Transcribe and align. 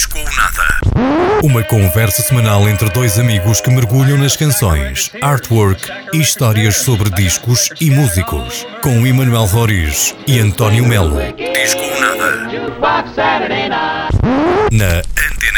Disco 0.00 0.18
ou 0.18 0.24
Nada. 0.24 1.42
Uma 1.42 1.62
conversa 1.62 2.22
semanal 2.22 2.66
entre 2.66 2.88
dois 2.88 3.18
amigos 3.18 3.60
que 3.60 3.68
mergulham 3.68 4.16
nas 4.16 4.34
canções, 4.34 5.12
artwork 5.20 5.92
e 6.14 6.22
histórias 6.22 6.78
sobre 6.78 7.10
discos 7.10 7.68
e 7.78 7.90
músicos. 7.90 8.66
Com 8.82 9.06
Emanuel 9.06 9.44
Roriz 9.44 10.14
e 10.26 10.38
António 10.38 10.86
Melo. 10.86 11.18
Disco 11.34 11.82
ou 11.82 12.00
Nada. 12.00 12.48
Na 14.72 15.02
Antena 15.02 15.49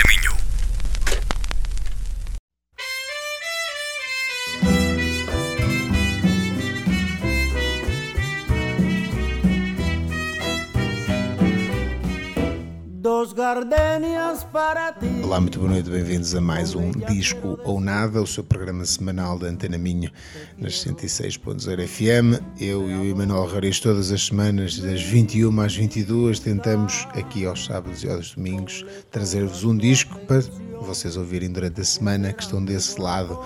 gardenias 13.33 14.45
para 14.45 14.93
ti. 14.93 15.07
Olá, 15.23 15.41
muito 15.41 15.59
boa 15.59 15.71
noite, 15.71 15.89
bem-vindos 15.89 16.35
a 16.35 16.41
mais 16.41 16.75
um 16.75 16.91
Disco 16.91 17.59
ou 17.65 17.81
Nada, 17.81 18.21
o 18.21 18.27
seu 18.27 18.45
programa 18.45 18.85
semanal 18.85 19.39
da 19.39 19.47
Antena 19.47 19.79
Minho 19.79 20.11
nas 20.59 20.75
106.0 20.85 21.87
FM. 21.87 22.43
Eu 22.61 22.89
e 22.89 22.95
o 22.95 23.05
Emanuel 23.05 23.47
Reis 23.47 23.81
todas 23.81 24.13
as 24.13 24.27
semanas, 24.27 24.79
das 24.79 25.03
21 25.03 25.61
às 25.61 25.75
22, 25.75 26.41
tentamos 26.41 27.07
aqui 27.15 27.47
aos 27.47 27.65
sábados 27.65 28.05
e 28.05 28.11
aos 28.11 28.35
domingos 28.35 28.85
trazer-vos 29.11 29.65
um 29.65 29.77
disco 29.77 30.19
para 30.27 30.41
vocês 30.81 31.17
ouvirem 31.17 31.51
durante 31.51 31.81
a 31.81 31.85
semana 31.85 32.33
que 32.33 32.43
estão 32.43 32.63
desse 32.63 33.01
lado. 33.01 33.39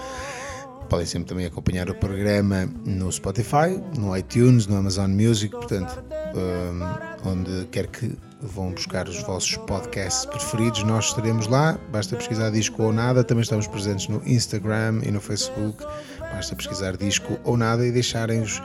Podem 0.89 1.07
sempre 1.07 1.29
também 1.29 1.47
acompanhar 1.47 1.89
o 1.91 1.95
programa 1.95 2.69
no 2.85 3.11
Spotify, 3.11 3.81
no 3.97 4.17
iTunes, 4.17 4.67
no 4.67 4.77
Amazon 4.77 5.11
Music, 5.11 5.51
portanto, 5.51 6.03
um, 6.35 7.29
onde 7.31 7.67
quer 7.67 7.87
que 7.89 8.17
vão 8.47 8.73
buscar 8.73 9.09
os 9.09 9.23
vossos 9.23 9.57
podcasts 9.59 10.25
preferidos, 10.27 10.83
nós 10.85 11.07
estaremos 11.07 11.47
lá. 11.47 11.79
Basta 11.91 12.17
pesquisar 12.17 12.51
Disco 12.51 12.83
ou 12.83 12.93
Nada. 12.93 13.25
Também 13.25 13.43
estamos 13.43 13.67
presentes 13.67 14.09
no 14.09 14.23
Instagram 14.27 15.01
e 15.05 15.11
no 15.11 15.21
Facebook. 15.21 15.85
Basta 16.21 16.55
pesquisar 16.55 16.97
Disco 16.97 17.39
ou 17.45 17.57
Nada 17.57 17.87
e 17.87 17.93
deixarem-os 17.93 18.63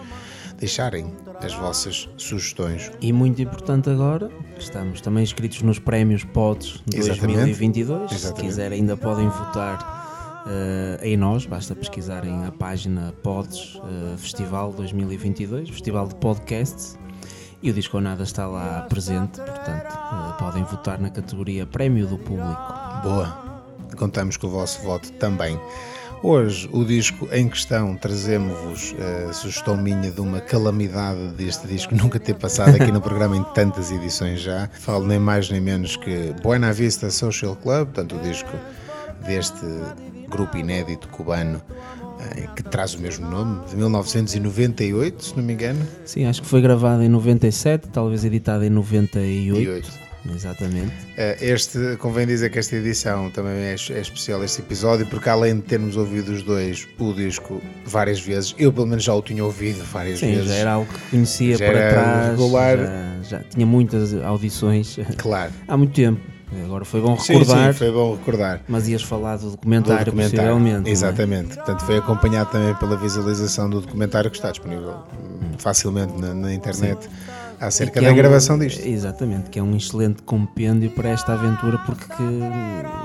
deixarem 0.57 1.11
as 1.43 1.55
vossas 1.55 2.07
sugestões. 2.17 2.91
E 3.01 3.11
muito 3.11 3.41
importante 3.41 3.89
agora, 3.89 4.29
estamos 4.59 5.01
também 5.01 5.23
inscritos 5.23 5.63
nos 5.63 5.79
prémios 5.79 6.23
PODs 6.23 6.83
Exatamente. 6.93 7.37
2022. 7.37 8.09
Se 8.09 8.15
Exatamente. 8.15 8.47
quiserem, 8.47 8.79
ainda 8.79 8.95
podem 8.95 9.27
votar 9.27 10.01
eh, 10.47 10.99
em 11.01 11.17
nós, 11.17 11.45
basta 11.47 11.75
pesquisarem 11.75 12.45
a 12.45 12.51
página 12.51 13.13
PODs 13.23 13.79
eh, 13.83 14.17
Festival 14.17 14.71
2022, 14.73 15.69
Festival 15.69 16.07
de 16.07 16.15
Podcasts. 16.15 16.97
E 17.63 17.69
o 17.69 17.73
Disco 17.73 17.99
Nada 17.99 18.23
está 18.23 18.47
lá 18.47 18.87
presente, 18.89 19.39
portanto, 19.39 19.95
eh, 19.95 20.33
podem 20.39 20.63
votar 20.63 20.99
na 20.99 21.11
categoria 21.11 21.65
Prémio 21.65 22.07
do 22.07 22.17
Público. 22.17 22.73
Boa! 23.03 23.63
Contamos 23.95 24.35
com 24.35 24.47
o 24.47 24.49
vosso 24.49 24.81
voto 24.81 25.11
também. 25.13 25.59
Hoje, 26.23 26.67
o 26.71 26.83
disco 26.83 27.27
em 27.31 27.47
questão, 27.47 27.95
trazemos-vos 27.95 28.95
a 29.29 29.33
sugestão 29.33 29.77
minha 29.77 30.11
de 30.11 30.21
uma 30.21 30.39
calamidade 30.39 31.29
deste 31.29 31.67
disco 31.67 31.93
nunca 31.95 32.19
ter 32.19 32.35
passado 32.35 32.75
aqui 32.75 32.91
no 32.91 33.01
programa 33.01 33.37
em 33.37 33.43
tantas 33.53 33.91
edições 33.91 34.39
já. 34.39 34.67
Falo 34.73 35.05
nem 35.05 35.19
mais 35.19 35.49
nem 35.49 35.61
menos 35.61 35.95
que 35.95 36.33
Buena 36.41 36.73
Vista 36.73 37.11
Social 37.11 37.55
Club, 37.55 37.89
portanto, 37.89 38.15
o 38.15 38.19
disco 38.19 38.49
deste 39.25 39.65
grupo 40.29 40.57
inédito 40.57 41.07
cubano 41.09 41.61
eh, 41.69 42.00
que 42.55 42.63
traz 42.63 42.93
o 42.93 42.99
mesmo 42.99 43.29
nome, 43.29 43.61
de 43.69 43.75
1998, 43.75 45.23
se 45.25 45.37
não 45.37 45.43
me 45.43 45.53
engano. 45.53 45.79
Sim, 46.05 46.25
acho 46.25 46.41
que 46.41 46.47
foi 46.47 46.61
gravado 46.61 47.03
em 47.03 47.09
97, 47.09 47.89
talvez 47.89 48.23
editado 48.25 48.63
em 48.63 48.69
98. 48.69 49.53
98. 49.59 50.11
Exatamente. 50.35 50.91
Eh, 51.17 51.35
Este, 51.41 51.97
convém 51.97 52.27
dizer 52.27 52.51
que 52.51 52.59
esta 52.59 52.75
edição 52.75 53.31
também 53.31 53.53
é, 53.53 53.71
é 53.71 53.99
especial, 53.99 54.43
este 54.43 54.61
episódio, 54.61 55.07
porque 55.07 55.27
além 55.27 55.55
de 55.55 55.63
termos 55.63 55.97
ouvido 55.97 56.31
os 56.31 56.43
dois 56.43 56.87
o 56.99 57.11
disco 57.11 57.59
várias 57.85 58.19
vezes, 58.21 58.53
eu 58.59 58.71
pelo 58.71 58.85
menos 58.85 59.03
já 59.03 59.15
o 59.15 59.21
tinha 59.23 59.43
ouvido 59.43 59.83
várias 59.91 60.19
Sim, 60.19 60.27
vezes. 60.35 60.47
já 60.49 60.55
era 60.55 60.71
algo 60.73 60.93
que 60.93 60.99
conhecia 61.09 61.57
Já 61.57 61.65
para 61.65 61.89
trás, 61.89 62.29
regular. 62.29 62.77
Já, 62.77 63.21
já 63.39 63.39
tinha 63.45 63.65
muitas 63.65 64.13
audições 64.13 64.99
Claro. 65.17 65.51
há 65.67 65.75
muito 65.75 65.93
tempo. 65.93 66.21
Agora 66.65 66.83
foi 66.83 66.99
bom 67.01 67.17
Sim, 67.17 67.33
recordar, 67.33 67.71
sim, 67.73 67.79
foi 67.79 67.91
bom 67.91 68.15
recordar. 68.15 68.61
mas 68.67 68.87
ias 68.87 69.01
falar 69.03 69.37
do 69.37 69.45
Do 69.45 69.51
documentário, 69.51 70.05
documentário. 70.05 70.35
possivelmente. 70.51 70.89
é? 70.89 70.91
Exatamente. 70.91 71.55
Portanto, 71.55 71.79
foi 71.85 71.97
acompanhado 71.97 72.51
também 72.51 72.73
pela 72.75 72.97
visualização 72.97 73.69
do 73.69 73.79
documentário 73.81 74.29
que 74.29 74.37
está 74.37 74.51
disponível 74.51 74.95
hum, 75.13 75.53
facilmente 75.57 76.13
na, 76.19 76.33
na 76.33 76.53
internet 76.53 77.07
E 77.61 77.63
acerca 77.63 78.01
da 78.01 78.07
é 78.07 78.11
um- 78.11 78.15
gravação 78.15 78.57
disto. 78.59 78.85
Exatamente, 78.85 79.49
que 79.49 79.59
é 79.59 79.63
um 79.63 79.75
excelente 79.77 80.23
compêndio 80.23 80.89
para 80.91 81.09
esta 81.09 81.33
aventura, 81.33 81.77
porque 81.85 82.23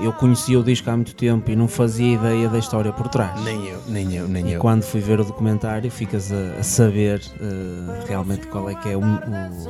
eu 0.03 0.11
conhecia 0.13 0.59
o 0.59 0.63
disco 0.63 0.89
há 0.89 0.95
muito 0.95 1.15
tempo 1.15 1.49
e 1.49 1.55
não 1.55 1.67
fazia 1.69 2.15
ideia 2.15 2.49
da 2.49 2.57
história 2.59 2.91
por 2.91 3.07
trás. 3.07 3.39
Nem 3.43 3.65
eu, 3.67 3.79
nem 3.87 4.13
eu, 4.15 4.27
nem 4.27 4.47
E 4.49 4.53
eu. 4.53 4.59
quando 4.59 4.83
fui 4.83 4.99
ver 4.99 5.19
o 5.21 5.23
documentário, 5.23 5.89
ficas 5.91 6.31
a, 6.33 6.59
a 6.59 6.63
saber 6.63 7.21
eh, 7.39 8.03
realmente 8.07 8.47
qual 8.47 8.69
é 8.69 8.75
que 8.75 8.89
é 8.89 8.97
o, 8.97 8.99
o, 9.01 9.69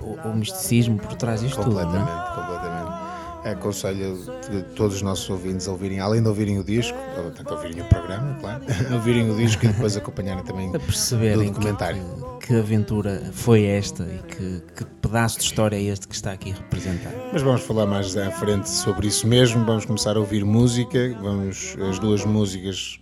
o- 0.00 0.28
o 0.28 0.36
misticismo 0.36 0.98
por 0.98 1.14
trás 1.14 1.40
disto 1.40 1.62
tudo. 1.62 1.74
não 1.74 1.80
é? 1.80 1.84
Completamente, 1.84 2.34
completamente. 2.34 3.12
Aconselho 3.44 4.16
t- 4.40 4.62
todos 4.76 4.96
os 4.96 5.02
nossos 5.02 5.28
ouvintes 5.28 5.66
a 5.66 5.72
ouvirem, 5.72 5.98
além 5.98 6.22
de 6.22 6.28
ouvirem 6.28 6.60
o 6.60 6.64
disco, 6.64 6.96
portanto, 7.16 7.50
ouvirem 7.50 7.80
o 7.80 7.84
programa, 7.86 8.36
claro, 8.40 8.62
ouvirem 8.94 9.28
o 9.30 9.34
disco 9.36 9.64
e 9.64 9.68
depois 9.68 9.96
acompanharem 9.96 10.44
também 10.44 10.68
a 10.68 10.78
perceberem 10.78 11.48
do 11.48 11.52
documentário. 11.54 12.00
Que, 12.38 12.46
que 12.46 12.54
aventura 12.56 13.30
foi 13.32 13.64
esta 13.64 14.04
e 14.04 14.18
que, 14.28 14.62
que 14.76 14.84
pedaço 15.00 15.38
de 15.38 15.44
história 15.44 15.74
é 15.76 15.82
este 15.82 16.06
que 16.06 16.14
está 16.14 16.30
aqui 16.30 16.52
representado. 16.52 17.16
Mas 17.32 17.42
vamos 17.42 17.62
falar 17.62 17.84
mais 17.86 18.16
à 18.16 18.30
frente 18.30 18.70
sobre 18.70 19.08
isso 19.08 19.26
mesmo. 19.26 19.64
Vamos 19.64 19.84
começar 19.86 20.16
a 20.16 20.20
ouvir 20.20 20.44
música. 20.44 21.12
Vamos 21.20 21.76
as 21.90 21.98
duas 21.98 22.24
músicas. 22.24 23.00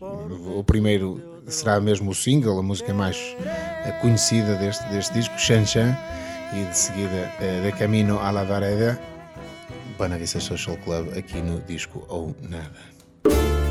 O 0.56 0.64
primeiro 0.64 1.20
será 1.48 1.78
mesmo 1.80 2.12
o 2.12 2.14
single, 2.14 2.58
a 2.58 2.62
música 2.62 2.94
mais 2.94 3.18
conhecida 4.00 4.54
deste, 4.56 4.88
deste 4.88 5.12
disco, 5.14 5.38
Shan 5.38 5.66
Shan, 5.66 5.96
e 6.52 6.64
de 6.64 6.74
seguida 6.74 7.32
eh, 7.40 7.60
De 7.62 7.72
Camino 7.72 8.20
a 8.20 8.32
la 8.32 8.44
Vareda, 8.44 8.98
Banavista 9.96 10.40
Social 10.40 10.76
Club, 10.78 11.16
aqui 11.16 11.40
no 11.40 11.60
disco 11.60 12.04
ou 12.08 12.34
nada. 12.42 13.69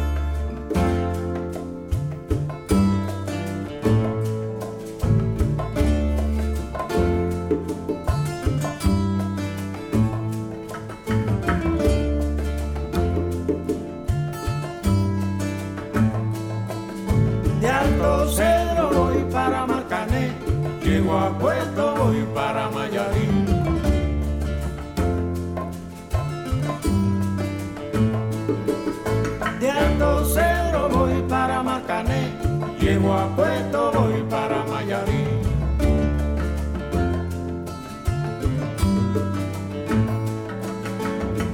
Llego 32.89 33.13
a 33.13 33.27
Puerto 33.35 33.91
voy 33.93 34.23
para 34.29 34.63
Mayarín. 34.63 35.41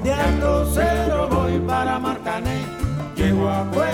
De 0.04 0.14
Alto 0.14 0.66
Cedro 0.74 1.28
voy 1.28 1.60
para 1.60 2.00
Marcané, 2.00 2.64
llego 3.18 3.50
a 3.50 3.64
Puerto 3.66 3.85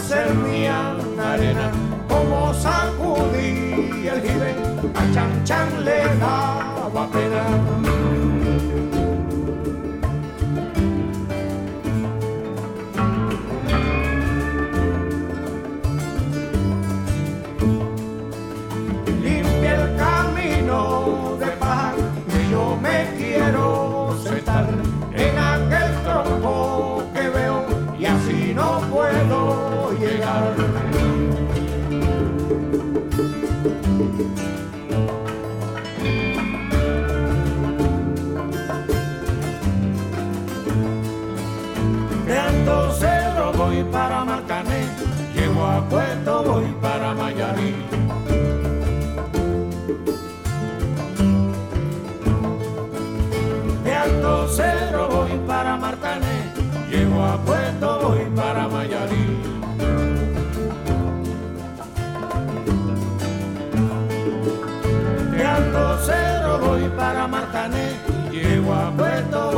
servían 0.00 1.18
arena, 1.18 1.70
como 2.08 2.52
sacudí 2.54 4.08
el 4.08 4.20
jibe, 4.22 4.54
a 4.94 5.14
Chan 5.14 5.44
Chan 5.44 5.84
le 5.84 5.98
daba 6.18 7.08
pena. 7.10 7.75
De 34.16 34.22
Alto 42.38 42.92
Cerro 42.92 43.52
voy 43.52 43.84
para 43.92 44.24
Marcané, 44.24 44.86
llego 45.34 45.66
a 45.66 45.86
Puerto 45.88 46.42
voy 46.44 46.64
para 46.80 46.85
voy 66.78 66.88
para 66.90 67.26
Marcané, 67.26 67.96
llego 68.30 68.72
a 68.72 68.90
Puerto 68.90 69.50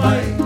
Bye. 0.00 0.39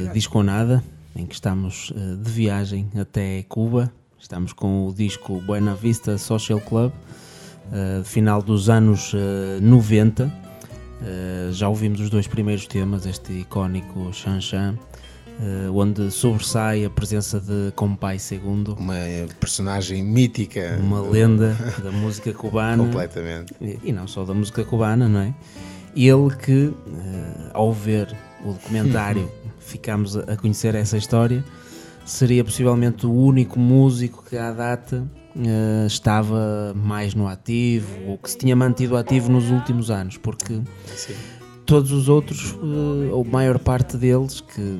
Este 0.00 0.14
Disco 0.14 0.42
Nada, 0.42 0.82
em 1.14 1.26
que 1.26 1.34
estamos 1.34 1.92
eh, 1.94 2.16
de 2.16 2.30
viagem 2.30 2.88
até 2.98 3.44
Cuba. 3.48 3.92
Estamos 4.18 4.52
com 4.52 4.86
o 4.86 4.92
disco 4.92 5.40
Buena 5.40 5.74
Vista 5.74 6.16
Social 6.18 6.60
Club, 6.60 6.92
eh, 7.72 8.02
final 8.04 8.42
dos 8.42 8.68
anos 8.68 9.12
eh, 9.14 9.58
90. 9.60 10.30
Eh, 11.02 11.48
já 11.52 11.68
ouvimos 11.68 12.00
os 12.00 12.10
dois 12.10 12.26
primeiros 12.26 12.66
temas, 12.66 13.06
este 13.06 13.32
icónico 13.32 14.12
Chan 14.12 14.40
Chan, 14.40 14.78
onde 15.72 16.10
sobressai 16.10 16.84
a 16.84 16.90
presença 16.90 17.40
de 17.40 17.72
Compai 17.74 18.18
II, 18.30 18.74
Uma 18.76 18.94
personagem 19.38 20.02
mítica. 20.04 20.78
uma 20.78 21.00
lenda 21.00 21.56
da 21.82 21.90
música 21.90 22.30
cubana. 22.34 22.84
Completamente. 22.84 23.54
E 23.58 23.78
e 23.84 23.92
não 23.92 24.06
só 24.06 24.22
da 24.24 24.34
música 24.34 24.62
cubana, 24.64 25.08
não 25.08 25.20
é? 25.20 25.34
Ele 25.96 26.36
que, 26.36 26.74
ao 27.54 27.72
ver 27.72 28.14
o 28.44 28.52
documentário, 28.52 29.30
ficámos 29.70 30.16
a 30.16 30.36
conhecer 30.36 30.74
essa 30.74 30.96
história, 30.96 31.44
seria 32.04 32.44
possivelmente 32.44 33.06
o 33.06 33.12
único 33.12 33.58
músico 33.58 34.24
que 34.28 34.36
à 34.36 34.52
data 34.52 35.06
eh, 35.36 35.86
estava 35.86 36.74
mais 36.74 37.14
no 37.14 37.28
ativo, 37.28 37.88
ou 38.06 38.18
que 38.18 38.30
se 38.30 38.38
tinha 38.38 38.56
mantido 38.56 38.96
ativo 38.96 39.30
nos 39.30 39.50
últimos 39.50 39.90
anos, 39.90 40.16
porque 40.16 40.60
todos 41.64 41.92
os 41.92 42.08
outros, 42.08 42.56
eh, 42.56 43.12
ou 43.12 43.24
maior 43.24 43.58
parte 43.58 43.96
deles, 43.96 44.40
que, 44.40 44.78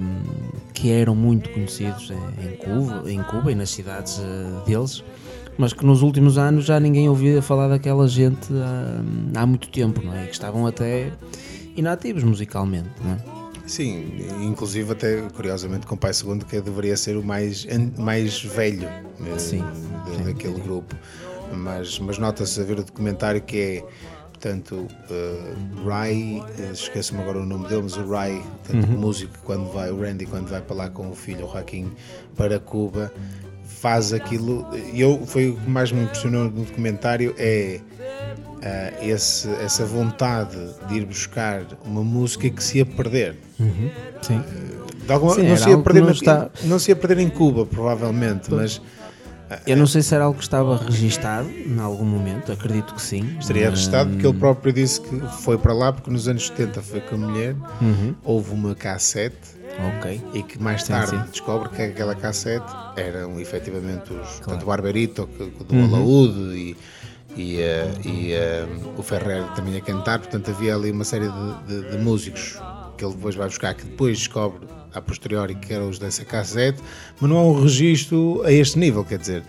que 0.75 0.90
eram 0.90 1.14
muito 1.14 1.49
conhecidos 1.50 2.11
em, 2.11 2.56
Cuba, 2.56 3.11
em 3.11 3.23
Cuba 3.23 3.52
e 3.52 3.54
nas 3.54 3.70
cidades 3.70 4.20
eh, 4.20 4.66
deles, 4.66 5.04
mas 5.56 5.73
que 5.73 5.87
nos 5.87 6.02
últimos 6.02 6.37
anos 6.37 6.64
já 6.64 6.80
ninguém 6.80 7.09
ouvia 7.09 7.40
falar 7.40 7.68
daquela 7.68 8.09
gente 8.09 8.49
há, 8.52 9.40
há 9.40 9.47
muito 9.47 9.68
tempo, 9.68 10.02
não 10.02 10.14
é? 10.14 10.26
Que 10.26 10.32
estavam 10.32 10.66
até 10.66 11.12
inativos 11.76 12.25
musicalmente, 12.25 12.90
não 13.04 13.12
é? 13.12 13.39
Sim, 13.71 14.05
inclusive 14.43 14.91
até 14.91 15.23
curiosamente 15.33 15.87
com 15.87 15.95
o 15.95 15.99
Pai 15.99 16.12
Segundo 16.12 16.45
que 16.45 16.61
deveria 16.61 16.97
ser 16.97 17.17
o 17.17 17.23
mais, 17.23 17.65
mais 17.97 18.43
velho 18.43 18.89
eh, 18.89 19.39
Sim, 19.39 19.62
de- 20.07 20.17
sim, 20.17 20.23
daquele 20.25 20.61
grupo. 20.61 20.97
Mas, 21.53 21.97
mas 22.00 22.19
nota-se 22.19 22.61
a 22.61 22.65
ver 22.65 22.81
o 22.81 22.85
documentário 22.85 23.41
que 23.41 23.59
é, 23.61 23.85
portanto, 24.31 24.89
eh, 25.09 25.55
Rai, 25.87 26.43
eh, 26.59 26.71
esqueço-me 26.73 27.21
agora 27.23 27.39
o 27.39 27.47
nome 27.47 27.69
dele, 27.69 27.83
mas 27.83 27.97
o 27.97 28.09
Rai, 28.09 28.43
portanto, 28.65 28.89
Uhum. 28.89 28.97
o 28.97 28.99
músico, 28.99 29.35
quando 29.45 29.71
vai, 29.73 29.89
o 29.93 30.00
Randy, 30.00 30.27
quando 30.27 30.49
vai 30.49 30.61
para 30.61 30.75
lá 30.75 30.91
com 30.91 31.09
o 31.09 31.15
filho, 31.15 31.47
o 31.47 31.53
Joaquim, 31.53 31.93
para 32.37 32.59
Cuba, 32.59 33.12
faz 33.65 34.12
aquilo. 34.12 34.67
E 34.93 35.00
eu, 35.00 35.25
foi 35.27 35.50
o 35.50 35.55
que 35.57 35.71
mais 35.71 35.93
me 35.93 36.03
impressionou 36.03 36.45
no 36.50 36.65
documentário 36.65 37.33
é 37.39 37.81
ah, 38.62 38.93
esse, 39.05 39.49
essa 39.55 39.85
vontade 39.85 40.57
de 40.88 40.95
ir 40.97 41.05
buscar 41.07 41.62
uma 41.85 42.02
música 42.02 42.49
que 42.50 42.62
se 42.62 42.79
ia 42.79 42.87
perder. 42.87 43.37
Sim. 44.23 44.43
De 45.07 45.12
alguma- 45.12 45.35
Sim, 45.35 45.49
não, 45.49 45.57
se 45.57 45.69
ia 45.71 45.79
perder 45.79 46.02
não 46.02 46.11
está- 46.11 46.50
não 46.64 46.79
se 46.79 46.90
ia 46.90 46.97
perder 46.97 47.19
em 47.23 47.29
Cuba, 47.29 47.67
provavelmente, 47.67 48.52
mas 48.52 48.81
Eu 49.67 49.76
não 49.76 49.85
sei 49.85 50.00
se 50.00 50.14
era 50.14 50.23
algo 50.26 50.38
que 50.38 50.45
estava 50.45 50.76
registado 50.76 51.50
em 51.50 51.76
algum 51.81 52.05
momento, 52.05 52.52
acredito 52.52 52.95
que 52.95 53.02
sim. 53.02 53.37
estaria 53.40 53.69
registado 53.69 54.11
porque 54.11 54.25
ele 54.25 54.38
próprio 54.38 54.73
disse 54.73 55.00
que 55.00 55.21
foi 55.43 55.59
para 55.59 55.73
lá 55.73 55.93
porque 55.93 56.09
nos 56.09 56.29
anos 56.29 56.47
70 56.47 56.81
foi 56.81 57.00
com 57.00 57.17
a 57.17 57.19
mulher, 57.19 57.57
Uhum. 57.83 58.14
houve 58.23 58.52
uma 58.55 58.76
cassete 58.76 59.59
Ok. 59.99 60.23
e 60.35 60.45
que 60.45 60.57
mais 60.62 60.85
Sim, 60.85 60.93
tarde 60.93 61.11
sim. 61.11 61.23
descobre 61.33 61.69
que 61.71 61.83
aquela 61.83 62.14
cassete 62.14 62.64
eram 62.97 63.40
efetivamente 63.40 64.12
os 64.12 64.29
portanto, 64.38 64.62
o 64.62 64.67
Barbarito 64.67 65.26
que- 65.26 65.64
do 65.64 65.75
Uhum. 65.75 65.85
Alaúde 65.97 66.38
e, 66.57 66.76
e, 67.40 67.61
eh, 67.61 67.90
e, 68.04 68.32
eh, 68.32 68.66
o 68.97 69.02
Ferrer 69.02 69.44
também 69.54 69.76
a 69.76 69.80
cantar, 69.80 70.18
portanto 70.18 70.50
havia 70.50 70.75
ali 70.75 70.90
uma 70.90 71.04
série 71.04 71.28
de, 71.28 71.82
de- 71.82 71.90
de 71.92 71.97
músicos 71.99 72.59
que 72.97 73.04
ele 73.04 73.14
depois 73.14 73.35
vai 73.35 73.49
buscar, 73.49 73.75
que 73.75 73.85
depois 73.85 74.18
descobre 74.18 74.66
a 74.92 75.00
posteriori 75.00 75.54
que 75.54 75.73
eram 75.73 75.88
os 75.88 75.99
dessa 75.99 76.25
cassete, 76.25 76.80
mas 77.20 77.30
não 77.30 77.38
há 77.38 77.42
um 77.44 77.62
registro 77.62 78.42
a 78.44 78.52
este 78.52 78.78
nível, 78.78 79.04
quer 79.04 79.18
dizer, 79.18 79.42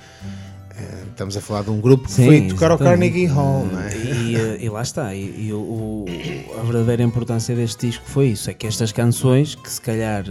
eh, 0.77 1.03
estamos 1.09 1.35
a 1.35 1.41
falar 1.41 1.63
de 1.63 1.69
um 1.71 1.81
grupo 1.81 2.05
que 2.05 2.11
Sim, 2.13 2.25
foi 2.25 2.41
tocar 2.47 2.71
ao. 2.71 2.77
Carnegie 2.77 3.25
Hall, 3.25 3.65
não 3.65 3.79
é? 3.81 3.93
E, 3.97 4.35
e 4.65 4.69
lá 4.69 4.81
está, 4.81 5.13
e, 5.13 5.47
e 5.47 5.53
o- 5.53 5.57
o- 5.57 6.55
a 6.59 6.63
verdadeira 6.63 7.03
importância 7.03 7.53
deste 7.55 7.87
disco 7.87 8.05
foi 8.05 8.27
isso: 8.29 8.49
é 8.49 8.53
que 8.53 8.65
estas 8.67 8.91
canções, 8.91 9.55
que 9.55 9.69
se 9.69 9.81
calhar 9.81 10.23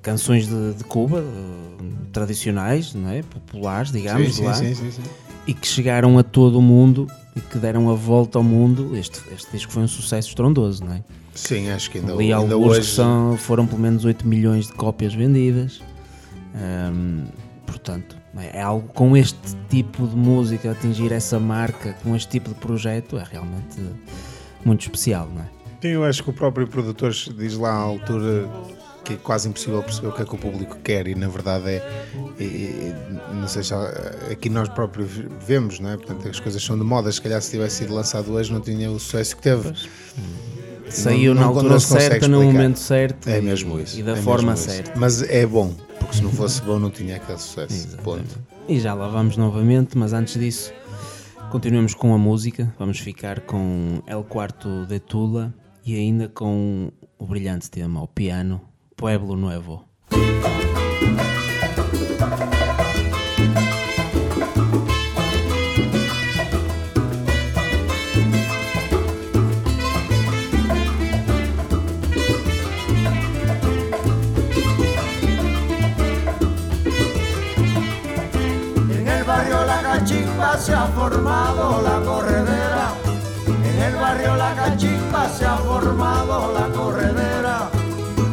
canções 0.00 0.46
de, 0.48 0.74
de 0.74 0.84
Cuba, 0.84 1.22
tradicionais, 2.12 2.94
não 2.94 3.10
é? 3.10 3.22
populares, 3.22 3.90
digamos, 3.92 4.28
Sim, 4.28 4.32
sim, 4.32 4.44
lá, 4.44 4.54
sim. 4.54 5.02
E 5.46 5.54
que 5.54 5.66
chegaram 5.66 6.18
a 6.18 6.22
todo 6.22 6.58
o 6.58 6.62
mundo 6.62 7.06
e 7.36 7.40
que 7.40 7.58
deram 7.58 7.90
a 7.90 7.94
volta 7.94 8.38
ao 8.38 8.44
mundo. 8.44 8.96
Este, 8.96 9.20
este 9.32 9.52
disco 9.52 9.72
foi 9.72 9.82
um 9.82 9.88
sucesso 9.88 10.28
estrondoso, 10.28 10.84
não 10.84 10.94
é? 10.94 11.04
Sim, 11.34 11.70
acho 11.70 11.90
que 11.90 11.98
ainda, 11.98 12.16
ainda 12.16 12.36
alguns 12.36 12.74
que 12.74 12.78
hoje. 12.80 12.90
são, 12.94 13.36
foram 13.36 13.66
pelo 13.66 13.80
menos 13.80 14.04
8 14.04 14.26
milhões 14.26 14.68
de 14.68 14.72
cópias 14.72 15.12
vendidas. 15.14 15.82
Ahm, 16.54 17.26
portanto, 17.66 18.16
é 18.36 18.62
algo 18.62 18.88
com 18.88 19.16
este 19.16 19.56
tipo 19.68 20.06
de 20.06 20.16
música, 20.16 20.70
atingir 20.70 21.12
essa 21.12 21.38
marca 21.40 21.94
com 22.02 22.14
este 22.14 22.28
tipo 22.30 22.50
de 22.50 22.54
projeto 22.54 23.18
é 23.18 23.24
realmente 23.24 23.80
muito 24.64 24.82
especial, 24.82 25.28
não 25.34 25.42
é? 25.42 25.46
Sim, 25.82 25.88
eu 25.88 26.04
acho 26.04 26.22
que 26.22 26.30
o 26.30 26.32
próprio 26.32 26.66
produtor 26.66 27.12
diz 27.36 27.56
lá 27.56 27.70
à 27.70 27.78
altura 27.78 28.48
que 29.04 29.14
é 29.14 29.16
quase 29.16 29.48
impossível 29.48 29.82
perceber 29.82 30.08
o 30.08 30.12
que 30.12 30.22
é 30.22 30.24
que 30.24 30.34
o 30.34 30.38
público 30.38 30.76
quer 30.82 31.06
e 31.06 31.14
na 31.14 31.28
verdade 31.28 31.68
é, 31.68 32.04
e- 32.40 32.94
não 33.34 33.46
sei 33.46 33.62
se 33.62 33.74
aqui 34.32 34.48
nós 34.48 34.68
próprios 34.70 35.10
vemos, 35.46 35.78
não 35.78 35.90
é? 35.90 35.96
Portanto, 35.96 36.26
as 36.28 36.40
coisas 36.40 36.62
são 36.62 36.78
de 36.78 36.84
moda, 36.84 37.12
se 37.12 37.20
calhar 37.20 37.40
se 37.42 37.50
tivesse 37.50 37.76
sido 37.76 37.94
lançado 37.94 38.32
hoje 38.32 38.52
não 38.52 38.60
tinha 38.60 38.90
o 38.90 38.98
sucesso 38.98 39.36
que 39.36 39.42
teve. 39.42 39.72
Saiu 40.88 41.34
não- 41.34 41.42
na 41.42 41.46
altura 41.48 41.80
certa, 41.80 42.28
no 42.28 42.42
momento 42.42 42.78
certo 42.78 43.28
É 43.28 43.38
e, 43.38 43.42
mesmo 43.42 43.78
isso. 43.80 43.98
e 43.98 44.02
da 44.02 44.12
é 44.12 44.16
forma 44.16 44.54
certa. 44.56 44.92
Mas 44.98 45.22
é 45.22 45.44
bom, 45.46 45.74
porque 45.98 46.16
se 46.16 46.22
não 46.22 46.30
fosse 46.30 46.62
bom 46.62 46.78
não 46.78 46.90
tinha 46.90 47.16
aquele 47.16 47.38
sucesso. 47.38 47.96
Ponto. 47.98 48.38
E 48.68 48.78
já 48.78 48.94
lá 48.94 49.08
vamos 49.08 49.36
novamente, 49.36 49.96
mas 49.98 50.12
antes 50.12 50.38
disso, 50.38 50.72
continuemos 51.50 51.94
com 51.94 52.14
a 52.14 52.18
música. 52.18 52.72
Vamos 52.78 52.98
ficar 53.00 53.40
com 53.40 54.02
El 54.06 54.24
Quarto 54.24 54.86
de 54.86 54.98
Tula 55.00 55.52
e 55.84 55.96
ainda 55.96 56.28
com 56.28 56.90
o 57.18 57.26
brilhante 57.26 57.70
tema, 57.70 58.02
o 58.02 58.06
piano, 58.08 58.60
Pueblo 58.96 59.36
Nuevo. 59.36 59.86
En 78.90 79.08
el 79.08 79.24
barrio 79.24 79.64
la 79.64 79.82
cachimpa 79.82 80.56
se 80.58 80.72
ha 80.72 80.86
formado 80.86 81.82
la 81.82 82.00
corredera. 82.04 82.94
En 83.46 83.82
el 83.82 83.96
barrio 83.96 84.36
La 84.36 84.54
Cachimba 84.54 85.28
se 85.28 85.44
ha 85.44 85.56
formado 85.56 86.52
la 86.52 86.68
corredera. 86.68 87.23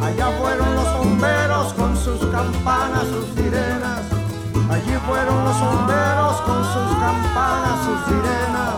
Allá 0.02 0.30
fueron 0.40 0.74
los 0.74 0.98
bomberos 0.98 1.72
con 1.74 1.96
sus 1.96 2.18
campanas, 2.26 3.06
sus 3.06 3.24
sirenas. 3.36 4.00
Allí 4.68 4.94
fueron 5.06 5.44
los 5.44 5.60
bomberos 5.60 6.40
con 6.40 6.64
sus 6.64 6.96
campanas, 6.98 7.84
sus 7.84 7.98
sirenas. 8.06 8.74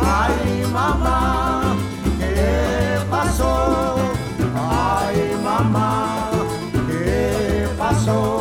Ay, 0.00 0.66
mamá, 0.72 1.76
¿qué 2.18 2.98
pasó? 3.10 3.96
Ay, 4.56 5.38
mamá, 5.44 6.30
¿qué 6.88 7.68
pasó? 7.76 8.37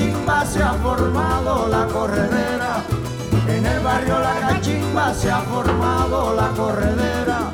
cachimba 0.00 0.46
se 0.46 0.62
ha 0.62 0.72
formado 0.74 1.68
la 1.68 1.86
corredera. 1.86 2.84
En 3.48 3.66
el 3.66 3.80
barrio 3.80 4.18
La 4.18 4.40
Cachimba 4.40 5.12
se 5.12 5.30
ha 5.30 5.40
formado 5.40 6.34
la 6.34 6.48
corredera. 6.50 7.52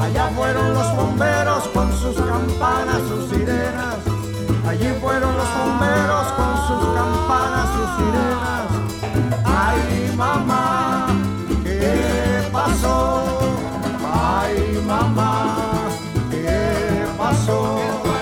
Allá 0.00 0.28
fueron 0.34 0.74
los 0.74 0.96
bomberos 0.96 1.68
con 1.68 1.92
sus 1.92 2.16
campanas, 2.16 2.98
sus 3.08 3.30
sirenas. 3.30 3.96
Allí 4.66 4.88
fueron 5.00 5.36
los 5.36 5.48
bomberos 5.58 6.26
con 6.32 6.56
sus 6.66 6.94
campanas, 6.94 7.68
sus 7.76 7.90
sirenas. 7.96 8.66
Ay, 9.44 10.12
mamá, 10.16 11.06
¿qué 11.62 12.48
pasó? 12.52 13.22
Ay, 14.12 14.82
mamá, 14.86 15.56
¿qué 16.30 17.06
pasó? 17.16 18.15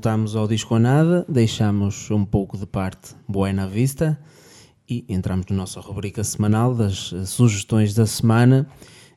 Voltamos 0.00 0.34
ao 0.34 0.48
disco 0.48 0.76
a 0.76 0.78
nada, 0.78 1.26
deixamos 1.28 2.10
um 2.10 2.24
pouco 2.24 2.56
de 2.56 2.64
parte 2.64 3.14
Buena 3.28 3.66
Vista 3.66 4.18
e 4.88 5.04
entramos 5.10 5.44
na 5.50 5.56
nossa 5.56 5.78
rubrica 5.78 6.24
semanal 6.24 6.74
das 6.74 7.12
eh, 7.12 7.26
sugestões 7.26 7.92
da 7.92 8.06
semana 8.06 8.66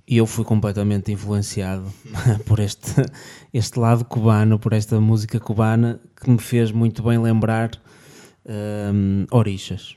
e 0.05 0.17
eu 0.17 0.27
fui 0.27 0.43
completamente 0.43 1.09
influenciado 1.09 1.85
por 2.45 2.59
este, 2.59 3.01
este 3.53 3.79
lado 3.79 4.03
cubano, 4.03 4.59
por 4.59 4.73
esta 4.73 4.99
música 4.99 5.39
cubana 5.39 6.01
que 6.21 6.29
me 6.29 6.37
fez 6.37 6.69
muito 6.69 7.01
bem 7.01 7.17
lembrar 7.17 7.71
um, 8.93 9.25
Orixas. 9.31 9.95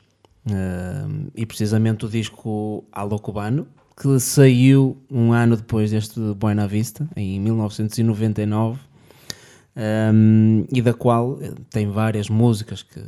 Um, 0.49 1.27
e 1.35 1.45
precisamente 1.45 2.07
o 2.07 2.09
disco 2.09 2.85
Alô 2.93 3.19
Cubano, 3.19 3.67
que 4.01 4.21
saiu 4.21 4.97
um 5.11 5.33
ano 5.33 5.57
depois 5.57 5.91
deste 5.91 6.21
Buena 6.35 6.69
Vista, 6.69 7.09
em 7.17 7.41
1999, 7.41 8.79
um, 9.77 10.65
e 10.73 10.81
da 10.81 10.95
qual 10.95 11.39
eh, 11.43 11.53
tem 11.71 11.91
várias 11.91 12.29
músicas 12.29 12.83
que 12.83 13.01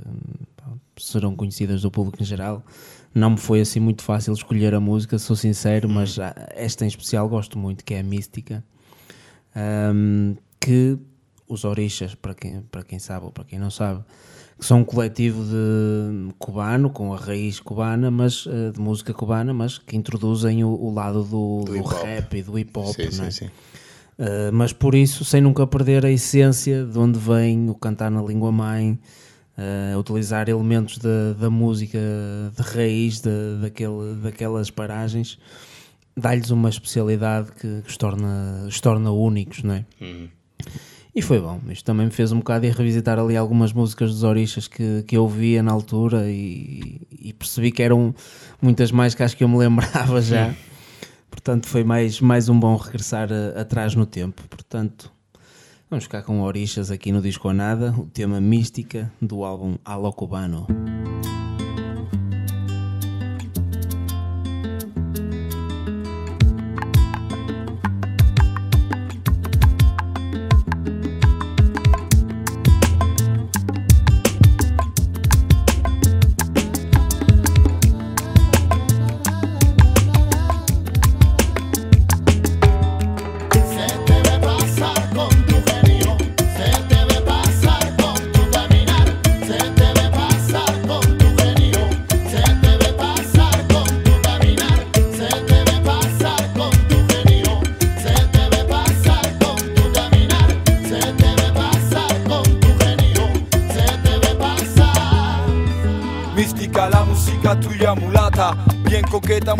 pá, 0.57 0.66
serão 0.98 1.35
conhecidas 1.35 1.83
do 1.83 1.90
público 1.90 2.22
em 2.22 2.26
geral. 2.26 2.62
Não 3.14 3.31
me 3.31 3.38
foi 3.38 3.61
assim 3.61 3.81
muito 3.81 4.02
fácil 4.02 4.33
escolher 4.35 4.74
a 4.74 4.81
música, 4.81 5.18
sou 5.18 5.35
sincero, 5.35 5.88
mas 5.88 6.18
ah, 6.18 6.35
esta 6.50 6.85
em 6.85 6.88
especial 6.88 7.28
gosto 7.28 7.59
muito, 7.59 7.85
que 7.85 7.94
é 7.94 8.00
a 8.00 8.02
Mística, 8.02 8.62
um, 9.94 10.37
que 10.61 10.98
os 11.48 11.64
Orixas, 11.64 12.14
para 12.14 12.35
quem, 12.35 12.61
para 12.70 12.83
quem 12.83 12.98
sabe 12.98 13.24
ou 13.24 13.33
para 13.33 13.44
quem 13.44 13.59
não 13.59 13.70
sabe, 13.70 14.04
que 14.59 14.66
são 14.66 14.81
um 14.81 14.85
coletivo 14.85 15.42
de 15.44 16.35
cubano, 16.38 16.90
com 16.90 17.14
a 17.14 17.16
raiz 17.16 17.61
cubana, 17.61 18.11
mas 18.11 18.44
eh, 18.46 18.72
de 18.72 18.81
música 18.81 19.14
cubana, 19.14 19.54
mas 19.54 19.78
que 19.78 19.96
introduzem 19.96 20.64
o, 20.64 20.68
o 20.68 20.92
lado 20.92 21.22
do, 21.24 21.64
do, 21.64 21.72
hip-hop. 21.72 22.02
rap 22.02 22.37
e 22.37 22.42
do 22.42 22.59
hip 22.59 22.78
hop, 22.78 22.94
Sim, 22.94 23.02
é? 23.02 23.11
sim, 23.11 23.31
sim. 23.31 23.50
Uh, 24.18 24.52
mas 24.52 24.72
por 24.72 24.96
isso, 24.96 25.24
sem 25.24 25.40
nunca 25.40 25.64
perder 25.66 26.04
a 26.04 26.11
essência 26.11 26.85
de 26.85 26.98
onde 26.98 27.18
vem 27.18 27.70
o 27.70 27.74
cantar 27.74 28.11
na 28.11 28.20
língua 28.20 28.50
mãe, 28.50 28.98
uh, 29.57 29.98
utilizar 29.98 30.48
elementos 30.48 30.98
da, 30.98 31.35
da 31.38 31.48
música 31.48 31.98
de 32.57 32.62
raiz 32.62 33.20
da, 33.20 33.31
daquele, 33.62 34.16
daquelas 34.20 34.70
paragens, 34.70 35.38
dá-lhes 36.16 36.50
uma 36.50 36.68
especialidade 36.68 37.52
que, 37.52 37.83
que 37.83 37.88
os, 37.88 37.96
torna, 37.96 38.64
os 38.66 38.81
torna 38.81 39.12
únicos, 39.12 39.62
não 39.62 39.74
é? 39.74 39.85
E 41.14 41.22
foi 41.22 41.40
bom, 41.40 41.61
isto 41.70 41.85
também 41.85 42.07
me 42.07 42.12
fez 42.12 42.33
um 42.33 42.38
bocado 42.38 42.66
ir 42.66 42.72
revisitar 42.72 43.18
ali 43.18 43.37
algumas 43.37 43.72
músicas 43.72 44.12
dos 44.12 44.22
Orixas 44.24 44.68
que, 44.68 45.02
que 45.04 45.16
eu 45.16 45.22
ouvia 45.22 45.62
na 45.62 45.72
altura 45.72 46.31
e, 46.31 47.00
e 47.11 47.33
percebi 47.33 47.72
que 47.72 47.83
eram 47.83 48.14
muitas 48.61 48.92
mais 48.92 49.14
que 49.14 49.22
acho 49.22 49.37
que 49.37 49.42
eu 49.42 49.48
me 49.48 49.59
lembrava 49.59 50.20
já. 50.20 50.54
Portanto, 51.38 51.68
foi 51.68 51.85
mais, 51.85 52.20
mais 52.20 52.48
um 52.48 52.59
bom 52.59 52.74
regressar 52.74 53.29
a- 53.33 53.61
atrás 53.61 53.94
no 53.94 54.05
tempo. 54.05 54.42
Portanto, 54.51 55.11
vamos 55.88 56.03
ficar 56.05 56.22
com 56.24 56.42
Orixas 56.42 56.90
aqui 56.90 57.12
no 57.12 57.22
Disco 57.22 57.53
Nada, 57.53 57.94
o 57.96 58.07
tema 58.07 58.40
Mística 58.40 59.11
do 59.22 59.44
álbum 59.44 59.77
Alô 59.85 60.12
Cubano. 60.12 60.66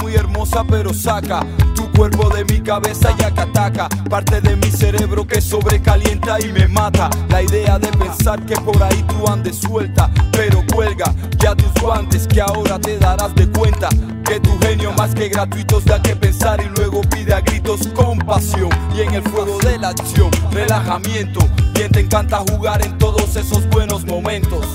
Muy 0.03 0.15
hermosa 0.15 0.65
pero 0.69 0.93
saca 0.93 1.47
tu 1.75 1.91
cuerpo 1.93 2.29
de 2.31 2.45
mi 2.45 2.61
cabeza 2.61 3.15
ya 3.17 3.31
que 3.31 3.41
ataca, 3.41 3.89
parte 4.11 4.41
de 4.41 4.57
mi 4.57 4.71
cerebro 4.71 5.27
que 5.27 5.41
sobrecalienta 5.41 6.39
y 6.41 6.53
me 6.53 6.67
mata. 6.67 7.09
La 7.29 7.43
idea 7.43 7.79
de 7.79 7.89
pensar 7.89 8.45
que 8.45 8.55
por 8.57 8.83
ahí 8.83 9.05
tú 9.05 9.31
andes 9.31 9.57
suelta, 9.57 10.11
pero 10.33 10.65
cuelga 10.75 11.15
ya 11.39 11.55
tus 11.55 11.73
guantes 11.81 12.27
que 12.27 12.41
ahora 12.41 12.79
te 12.79 12.99
darás 12.99 13.35
de 13.35 13.49
cuenta. 13.51 13.89
Que 14.25 14.41
tu 14.41 14.59
genio 14.59 14.93
más 14.93 15.15
que 15.15 15.29
gratuitos 15.29 15.85
da 15.85 16.03
que 16.03 16.15
pensar 16.15 16.61
y 16.61 16.69
luego 16.77 17.01
pide 17.03 17.33
a 17.33 17.41
gritos 17.41 17.87
compasión 17.95 18.71
y 18.95 19.01
en 19.01 19.15
el 19.15 19.23
fuego 19.23 19.59
de 19.61 19.79
la 19.79 19.91
acción, 19.91 20.31
relajamiento. 20.51 21.41
Bien 21.73 21.91
te 21.91 22.01
encanta 22.01 22.43
jugar 22.51 22.85
en 22.85 22.99
todos 22.99 23.37
esos 23.37 23.67
buenos 23.71 24.05
momentos. 24.05 24.67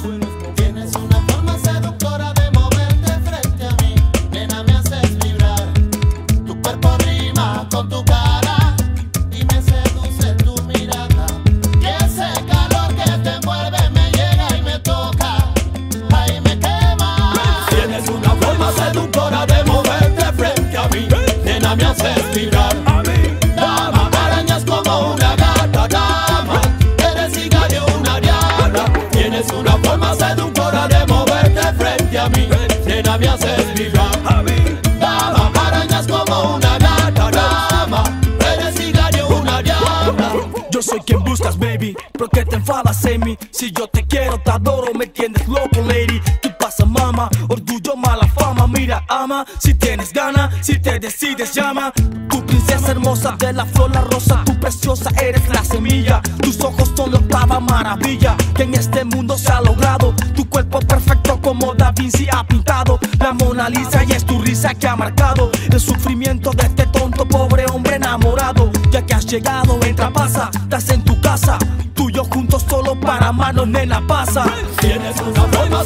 Baby. 41.64 41.96
¿Por 42.18 42.30
qué 42.30 42.46
te 42.46 42.58
enfadas 42.58 43.04
en 43.06 43.22
mí? 43.22 43.38
Si 43.52 43.72
yo 43.72 43.88
te 43.88 44.06
quiero, 44.06 44.38
te 44.40 44.52
adoro, 44.52 44.94
me 44.94 45.08
tienes 45.08 45.48
loco, 45.48 45.82
lady. 45.88 46.22
¿Qué 46.42 46.50
pasa, 46.50 46.86
mama? 46.86 47.30
Orgullo, 47.48 47.96
mala 47.96 48.28
fama. 48.28 48.68
Mira, 48.68 49.04
ama. 49.08 49.46
Si 49.60 49.74
tienes 49.74 50.12
gana, 50.12 50.50
si 50.62 50.80
te 50.80 51.00
decides, 51.00 51.54
llama. 51.54 51.92
Tu 52.30 52.46
princesa 52.46 52.92
hermosa 52.92 53.36
de 53.38 53.54
la 53.54 53.66
flor, 53.66 53.92
la 53.92 54.02
rosa. 54.02 54.44
Tu 54.46 54.60
preciosa 54.60 55.10
eres 55.22 55.48
la 55.50 55.64
semilla. 55.64 56.22
Tus 56.42 56.60
ojos 56.62 56.92
son 56.96 57.12
la 57.12 57.20
octava 57.20 57.60
maravilla 57.60 58.36
que 58.56 58.64
en 58.64 58.74
este 58.74 59.06
mundo 59.06 59.38
se 59.38 59.52
ha 59.52 59.62
logrado. 59.62 60.14
Tu 60.36 60.48
cuerpo 60.50 60.80
perfecto 60.80 61.40
como 61.42 61.74
Da 61.74 61.92
Vinci 61.92 62.28
ha 62.32 62.46
pintado. 62.46 63.00
La 63.20 63.34
Mona 63.34 63.70
Lisa 63.70 64.04
y 64.04 64.12
es 64.12 64.26
tu 64.26 64.42
risa 64.42 64.74
que 64.74 64.88
ha 64.88 64.96
marcado 64.96 65.50
el 65.72 65.80
sufrimiento 65.80 66.52
de 66.52 66.64
este 66.64 66.86
tonto 66.88 67.26
pobre 67.26 67.66
hombre 67.72 67.96
enamorado. 67.96 68.72
Ya 68.94 69.04
que 69.04 69.16
has 69.16 69.26
llegado, 69.26 69.80
entra, 69.82 70.14
pasa, 70.14 70.52
estás 70.54 70.88
en 70.92 71.04
tu 71.04 71.20
casa. 71.20 71.58
Tú 71.96 72.12
y 72.12 72.14
yo 72.14 72.24
juntos 72.26 72.64
solo 72.70 72.94
para 73.00 73.32
manos, 73.32 73.68
nena, 73.68 74.06
pasa. 74.06 74.46
Tienes 74.80 75.20
una 75.20 75.42
forma 75.48 75.84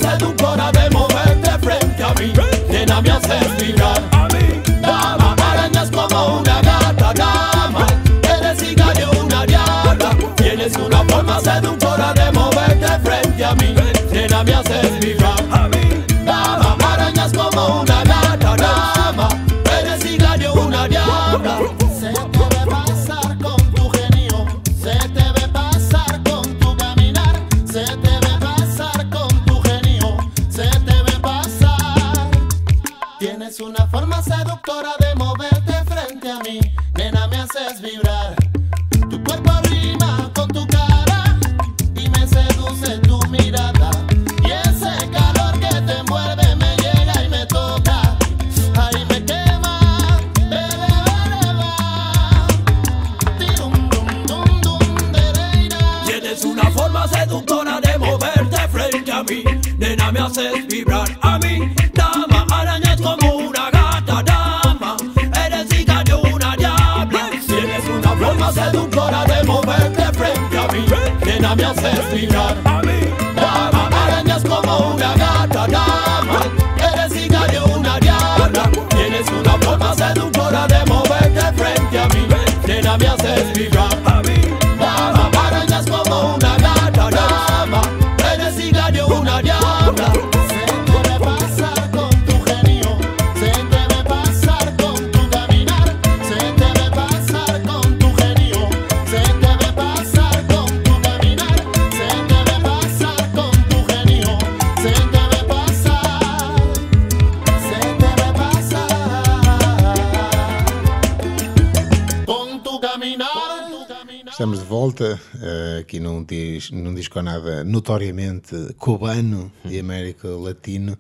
nada 117.22 117.64
notoriamente 117.64 118.56
cubano 118.78 119.52
e 119.66 119.80
América 119.80 120.28
Latino 120.30 120.98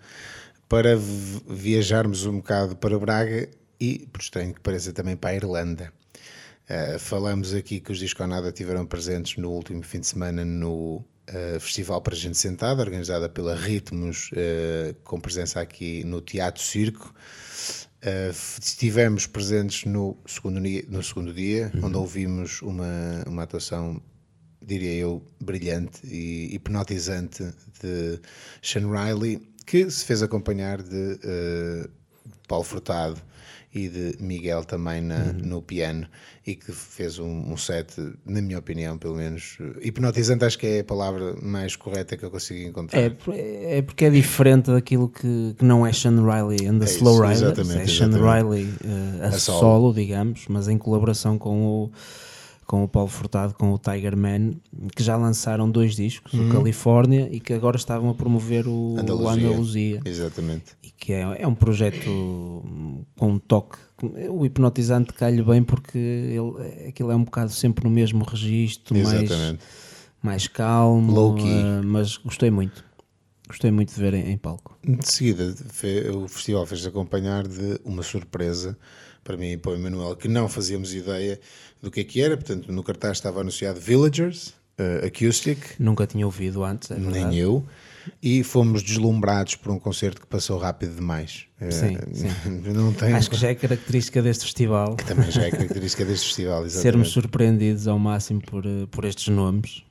para 0.70 0.96
viajarmos 0.98 2.26
um 2.26 2.38
bocado 2.38 2.76
para 2.76 2.98
Braga 3.00 3.50
e, 3.80 4.08
por 4.12 4.22
estranho 4.22 4.54
que 4.54 4.60
pareça, 4.62 4.92
também 4.92 5.16
para 5.16 5.30
a 5.32 5.36
Irlanda. 5.36 5.94
Eh, 6.68 6.98
falamos 7.00 7.54
aqui 7.54 7.80
que 7.80 7.92
os 7.92 8.00
Disconada 8.00 8.50
estiveram 8.50 8.86
presentes 8.86 9.38
no 9.38 9.50
último 9.52 9.82
fim 9.84 10.02
de 10.02 10.08
semana 10.08 10.44
no 10.44 11.04
eh, 11.28 11.58
Festival 11.60 12.02
para 12.02 12.16
Gente 12.16 12.38
Sentada, 12.38 12.82
organizada 12.82 13.30
pela 13.30 13.56
Ritmos, 13.56 14.30
eh, 14.34 14.94
com 15.04 15.20
presença 15.20 15.62
aqui 15.62 16.04
no 16.04 16.20
Teatro 16.22 16.62
Circo. 16.62 17.14
Uh, 17.98 18.30
estivemos 18.62 19.26
presentes 19.26 19.84
no 19.86 20.16
segundo, 20.26 20.62
dia- 20.62 20.86
no 20.88 21.02
segundo 21.02 21.34
dia, 21.34 21.72
onde 21.82 21.98
ouvimos 21.98 22.62
uma, 22.62 23.24
uma 23.26 23.42
atuação, 23.44 24.00
diria 24.68 24.94
eu, 24.94 25.24
brilhante 25.42 26.06
e 26.06 26.54
hipnotizante 26.54 27.44
de 27.82 28.20
Sean 28.62 28.92
Riley, 28.92 29.42
que 29.66 29.90
se 29.90 30.04
fez 30.06 30.22
acompanhar 30.22 30.82
de 30.84 31.14
uh, 31.24 31.90
Paulo 32.48 32.66
Furtado 32.66 33.20
e 33.74 33.88
de 33.90 34.16
Miguel 34.20 34.64
também 34.64 35.02
na- 35.02 35.34
no 35.34 35.62
piano 35.62 36.08
e 36.46 36.56
que 36.56 36.72
fez 36.72 37.20
um, 37.20 37.52
um 37.52 37.58
set, 37.58 37.94
na 38.26 38.42
minha 38.42 38.58
opinião, 38.60 38.98
pelo 38.98 39.16
menos, 39.16 39.58
uh, 39.60 39.76
hipnotizante, 39.82 40.44
acho 40.46 40.58
que 40.58 40.66
é 40.68 40.80
a 40.80 40.84
palavra 40.84 41.36
mais 41.42 41.76
correta 41.76 42.18
que 42.18 42.24
eu 42.24 42.32
consigo 42.32 42.68
encontrar. 42.68 43.00
É, 43.00 43.78
é 43.78 43.82
porque 43.82 44.06
é 44.06 44.10
diferente 44.10 44.72
daquilo 44.72 45.08
que, 45.10 45.56
que 45.58 45.64
não 45.66 45.86
é 45.86 45.94
Sean 45.94 46.16
Riley 46.26 46.68
and 46.68 46.80
the 46.80 46.86
É 46.86 46.90
isso, 46.90 46.98
Slow 46.98 47.22
Riders, 47.22 47.42
exatamente, 47.42 47.82
é 47.82 47.88
Sean. 47.88 48.10
Riley 48.10 48.68
eh, 48.84 49.24
a, 49.26 49.28
A 49.28 49.32
solo. 49.40 49.60
solo. 49.60 49.94
digamos, 49.94 50.46
mas 50.50 50.68
em 50.70 50.78
colaboração 50.78 51.38
com 51.38 51.66
o, 51.66 51.92
com 52.68 52.84
o 52.84 52.88
Paulo 52.88 53.08
Furtado, 53.08 53.54
com 53.54 53.72
o 53.72 53.78
Tiger 53.80 54.16
Man, 54.18 54.52
que 54.94 55.02
já 55.02 55.16
lançaram 55.16 55.72
dois 55.72 55.96
discos, 55.96 56.34
o 56.34 56.50
Califórnia 56.50 57.30
e 57.32 57.40
que 57.40 57.54
agora 57.54 57.78
estavam 57.78 58.10
a 58.10 58.14
promover 58.14 58.68
o 58.68 58.96
o 58.96 59.00
Andaluzia. 59.00 59.48
Andaluzia. 59.48 60.02
Exatamente. 60.04 60.66
E 60.84 60.92
que 60.92 61.14
é, 61.14 61.42
é 61.42 61.48
um 61.48 61.56
projeto 61.56 62.04
com 63.16 63.32
um 63.32 63.40
toque. 63.40 63.78
O 64.30 64.46
hipnotizante 64.46 65.14
cai-lhe 65.14 65.42
bem 65.42 65.64
porque 65.64 65.98
ele, 65.98 66.90
aquilo 66.90 67.10
é 67.10 67.16
um 67.16 67.24
bocado 67.24 67.52
sempre 67.52 67.86
no 67.86 67.90
mesmo 67.90 68.24
registro, 68.26 68.96
mais, 68.96 69.14
Exatamente. 69.24 69.64
mais 70.22 70.48
calmo, 70.48 71.12
Low-key. 71.12 71.48
eh, 71.48 71.82
mas 71.86 72.18
gostei 72.18 72.52
muito. 72.52 72.86
Gostei 73.48 73.72
muito 73.72 73.94
de 73.96 74.00
ver 74.02 74.14
em, 74.14 74.32
em 74.32 74.38
palco. 74.38 74.78
De 74.86 75.10
seguida, 75.10 75.56
o 76.14 76.28
festival 76.28 76.66
fez 76.66 76.86
acompanhar 76.86 77.48
de 77.48 77.80
uma 77.86 78.04
surpresa 78.04 78.78
para 79.28 79.36
mim 79.36 79.52
e 79.52 79.58
para 79.58 79.74
o 79.74 79.76
Emanuel, 79.76 80.16
que 80.16 80.30
não 80.30 80.48
fazíamos 80.48 80.94
ideia 80.94 81.38
do 81.82 81.92
que 81.92 82.00
é 82.00 82.04
que 82.06 82.22
era. 82.22 82.38
Portanto, 82.38 82.72
no 82.72 82.82
cartaz 82.82 83.18
estava 83.18 83.42
anunciado 83.42 83.78
Villagers, 83.78 84.54
eh, 84.78 85.06
Acoustic, 85.08 85.58
Nunca 85.78 86.08
tinha 86.08 86.26
ouvido 86.26 86.64
antes, 86.64 86.90
é 86.90 86.96
verdade. 86.96 87.26
nem 87.26 87.38
eu, 87.38 87.66
e 88.24 88.42
fomos 88.42 88.82
deslumbrados 88.82 89.56
por 89.56 89.70
um 89.74 89.78
concerto 89.80 90.22
que 90.22 90.28
passou 90.28 90.58
rápido 90.58 90.96
demais. 90.96 91.46
Eh, 91.60 91.72
Sim, 91.72 91.98
Não 92.74 92.94
tem, 92.94 93.12
Acho 93.14 93.30
que 93.30 93.36
já 93.36 93.50
é 93.50 93.56
característica 93.56 94.22
deste 94.22 94.46
festival 94.46 94.96
Também 94.96 95.30
já 95.30 95.44
é 95.44 95.52
característica 95.52 96.06
deste 96.06 96.28
festival, 96.28 96.60
exatamente. 96.66 96.82
sermos 96.82 97.10
surpreendidos 97.10 97.86
ao 97.86 98.00
máximo 98.00 98.42
por, 98.42 98.66
eh, 98.66 98.88
por 98.90 99.04
estes 99.04 99.28
nomes. 99.28 99.84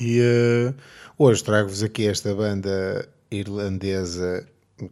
E 0.00 0.20
eh, 0.20 0.72
hoje 1.18 1.42
trago-vos 1.42 1.82
aqui 1.82 2.06
esta 2.06 2.32
banda 2.32 3.08
irlandesa 3.28 4.46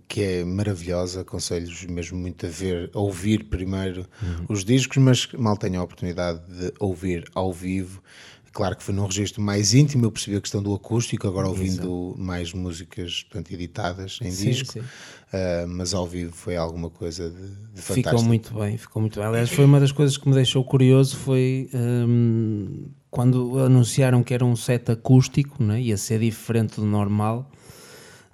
que 0.07 0.23
é 0.23 0.45
maravilhosa, 0.45 1.23
aconselho-vos 1.23 1.85
mesmo 1.87 2.19
muito 2.19 2.47
a 2.47 2.49
ver, 2.49 2.91
a 2.95 3.01
ouvir 3.01 3.45
primeiro 3.45 4.07
os 4.49 4.65
discos, 4.65 4.99
mas 4.99 5.29
mal 5.37 5.57
tenho 5.57 5.81
a 5.81 5.85
oportunidade 5.85 6.41
de 6.47 6.73
ouvir 6.79 7.29
ao 7.35 7.53
vivo. 7.53 8.03
Claro 8.53 8.77
que 8.77 8.83
foi 8.83 8.95
num 8.95 9.07
registro 9.07 9.41
mais 9.41 9.73
íntimo, 9.73 10.05
eu 10.05 10.13
percebi 10.13 10.37
a 10.37 10.41
questão 10.41 10.63
do 10.63 10.75
acústico, 10.75 11.27
agora 11.27 11.49
ouvindo 11.49 12.15
mais 12.19 12.53
músicas 12.53 13.23
portanto, 13.23 13.51
editadas 13.51 14.19
em 14.21 14.31
Sim, 14.31 14.51
disco, 14.51 14.75
sim. 14.75 14.83
eh, 15.33 15.65
mas 15.67 15.95
ao 15.95 16.07
vivo 16.07 16.33
foi 16.33 16.55
alguma 16.55 16.91
coisa 16.91 17.31
de, 17.31 17.49
de 17.75 17.81
fantástico. 17.81 18.11
Ficou 18.11 18.23
muito 18.23 18.55
bem, 18.55 18.77
ficou 18.77 19.01
muito 19.01 19.19
bem. 19.19 19.27
Aliás, 19.27 19.49
foi 19.49 19.65
uma 19.65 19.81
das 19.81 19.91
coisas 19.91 20.19
que 20.19 20.29
me 20.29 20.35
deixou 20.35 20.63
curioso 20.65 21.17
foi 21.17 21.71
hum, 21.73 22.91
quando 23.11 23.59
anunciaram 23.59 24.23
que 24.23 24.35
era 24.35 24.45
um 24.45 24.55
set 24.55 24.91
acústico, 24.93 25.63
né? 25.63 25.81
ia 25.81 25.97
ser 25.97 26.21
diferente 26.21 26.77
do 26.77 26.85
normal. 26.85 27.51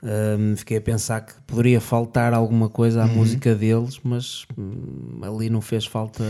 Hum, 0.02 0.54
fiquei 0.56 0.76
a 0.78 0.80
pensar 0.80 1.20
que 1.22 1.34
poderia 1.46 1.80
faltar 1.80 2.32
alguma 2.32 2.68
coisa 2.68 3.02
à 3.02 3.06
Uhum. 3.06 3.14
música 3.16 3.54
deles, 3.54 3.98
mas 4.02 4.46
hum, 4.56 5.20
ali 5.22 5.50
não 5.50 5.60
fez 5.60 5.86
falta 5.86 6.22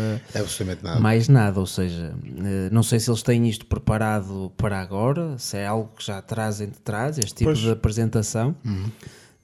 nada. 0.83 1.01
mais 1.01 1.29
nada. 1.29 1.61
Ou 1.61 1.66
seja, 1.66 2.14
eh, 2.45 2.69
não 2.73 2.83
sei 2.83 2.99
se 3.01 3.11
eles 3.11 3.23
têm 3.23 3.49
isto 3.49 3.66
preparado 3.66 4.53
para 4.57 4.81
agora, 4.81 5.37
se 5.39 5.57
é 5.57 5.66
algo 5.66 5.91
que 5.97 6.05
já 6.05 6.21
trazem 6.23 6.69
de 6.69 6.79
trás, 6.81 7.19
este 7.19 7.35
tipo 7.35 7.45
Pois. 7.51 7.59
de 7.59 7.71
apresentação. 7.71 8.55
Uhum. 8.64 8.91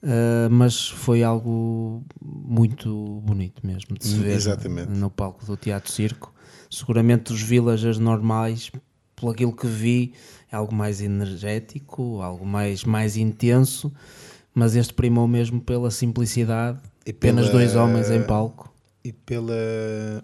Uh, 0.03 0.47
mas 0.51 0.87
foi 0.87 1.23
algo 1.23 2.03
muito 2.21 3.21
bonito 3.25 3.65
mesmo 3.65 3.97
de 3.97 4.05
se 4.05 4.15
Hum, 4.19 4.21
ver 4.21 4.35
exatamente. 4.35 4.89
no 4.91 5.09
palco 5.09 5.43
do 5.43 5.57
Teatro 5.57 5.91
Circo. 5.91 6.31
Seguramente 6.69 7.33
os 7.33 7.41
villagers 7.41 7.97
normais, 7.97 8.71
por 9.15 9.31
aquilo 9.31 9.51
que 9.55 9.65
vi, 9.65 10.13
algo 10.55 10.73
mais 10.73 11.01
energético, 11.01 12.21
algo 12.21 12.45
mais, 12.45 12.83
mais 12.83 13.17
intenso, 13.17 13.91
mas 14.53 14.75
este 14.75 14.93
primou 14.93 15.27
mesmo 15.27 15.59
pela 15.61 15.91
simplicidade, 15.91 16.79
E 17.05 17.11
apenas 17.11 17.45
pela- 17.47 17.51
dois 17.59 17.75
homens 17.75 18.09
em 18.09 18.23
palco. 18.23 18.73
e 19.03 19.11
pela 19.13 19.53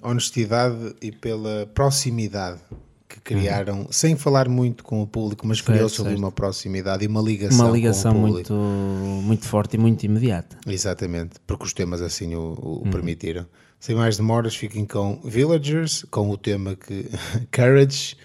honestidade 0.02 0.96
e 1.02 1.12
pela 1.12 1.70
proximidade 1.74 2.60
que 3.08 3.20
criaram, 3.20 3.88
sem 3.92 4.16
falar 4.16 4.48
muito 4.48 4.84
com 4.86 5.02
o 5.02 5.08
público, 5.08 5.46
mas 5.46 5.60
Uhum. 5.60 5.66
Certo, 5.66 5.76
criou-se 5.76 5.96
certo. 6.02 6.18
uma 6.18 6.32
proximidade 6.32 7.04
e 7.04 7.08
uma 7.08 7.22
ligação, 7.22 7.66
Uma 7.66 7.74
ligação 7.76 8.14
muito, 8.16 8.54
muito 8.54 9.46
forte 9.46 9.74
e 9.76 9.78
muito 9.78 10.04
imediata. 10.06 10.58
Exatamente, 10.66 11.32
porque 11.46 11.66
os 11.66 11.74
temas 11.74 12.02
assim 12.02 12.34
o, 12.36 12.54
o 12.58 12.82
Uhum. 12.86 12.90
permitiram. 12.92 13.46
Sem 13.80 13.96
mais 13.96 14.16
demoras, 14.16 14.56
fiquem 14.56 14.86
com 14.86 15.20
Villagers, 15.26 16.06
com 16.10 16.30
o 16.30 16.38
tema 16.38 16.76
que 16.76 17.10
Courage, 17.52 18.16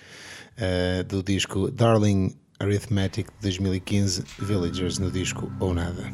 eh, 0.57 1.03
do 1.03 1.23
disco 1.23 1.71
Darling 1.71 2.37
Arithmetic 2.59 3.29
de 3.41 3.51
2015, 3.51 4.25
Villagers 4.39 4.99
no 4.99 5.11
disco 5.11 5.51
Ou 5.61 5.75
Nada. 5.75 6.11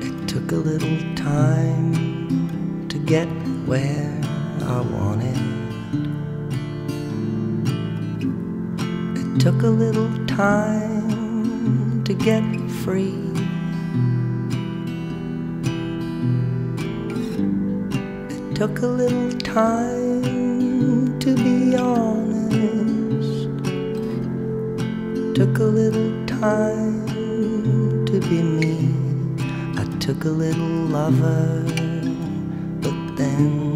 It 0.00 0.28
took 0.28 0.52
a 0.52 0.56
little 0.56 0.98
time 1.14 2.88
to 2.88 2.98
get 2.98 3.26
where 3.66 4.20
I 4.62 4.80
wanted. 4.80 5.43
Took 9.38 9.62
a 9.62 9.68
little 9.68 10.10
time 10.26 12.02
to 12.04 12.14
get 12.14 12.42
free. 12.82 13.18
It 18.30 18.54
took 18.54 18.82
a 18.82 18.86
little 18.86 19.30
time 19.40 21.18
to 21.18 21.34
be 21.34 21.76
honest. 21.76 23.48
Took 25.34 25.58
a 25.58 25.64
little 25.64 26.26
time 26.26 27.06
to 28.06 28.20
be 28.20 28.42
me. 28.42 28.94
I 29.76 29.84
took 29.98 30.24
a 30.24 30.30
little 30.30 30.86
lover, 30.96 31.64
but 32.80 33.16
then 33.16 33.73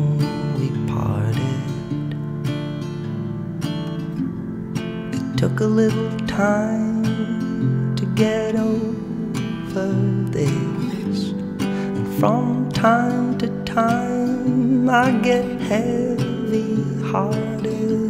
a 5.60 5.66
little 5.66 6.10
time 6.26 7.96
to 7.96 8.06
get 8.14 8.54
over 8.54 9.88
this. 10.30 11.32
And 11.60 12.06
from 12.20 12.70
time 12.70 13.36
to 13.38 13.48
time, 13.64 14.88
I 14.88 15.10
get 15.10 15.44
heavy 15.62 16.76
hearted, 17.02 18.07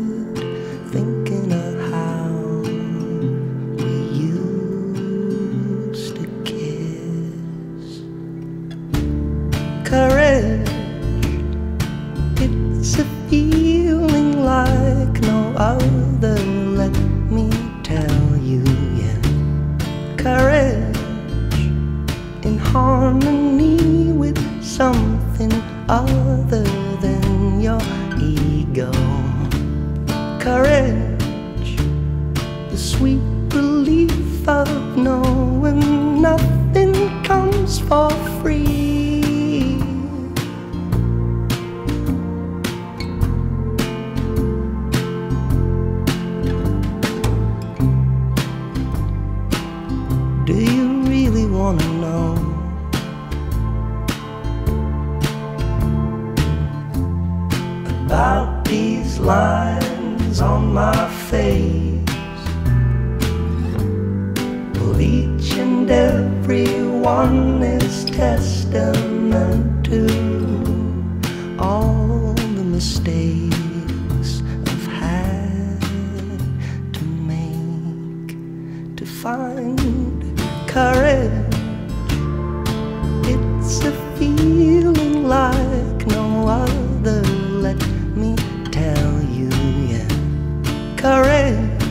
Courage 90.98 91.82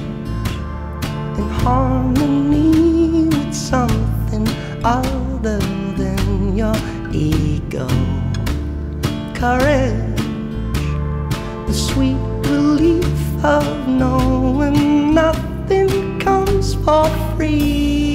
in 1.38 1.50
harmony 1.64 3.30
with 3.30 3.54
something 3.54 4.46
other 4.84 5.60
than 5.96 6.58
your 6.58 6.76
ego. 7.14 7.88
Courage, 9.34 10.20
the 11.68 11.74
sweet 11.74 12.18
relief 12.52 13.46
of 13.46 13.88
knowing 13.88 15.14
nothing 15.14 16.20
comes 16.20 16.76
for 16.76 17.08
free. 17.38 18.07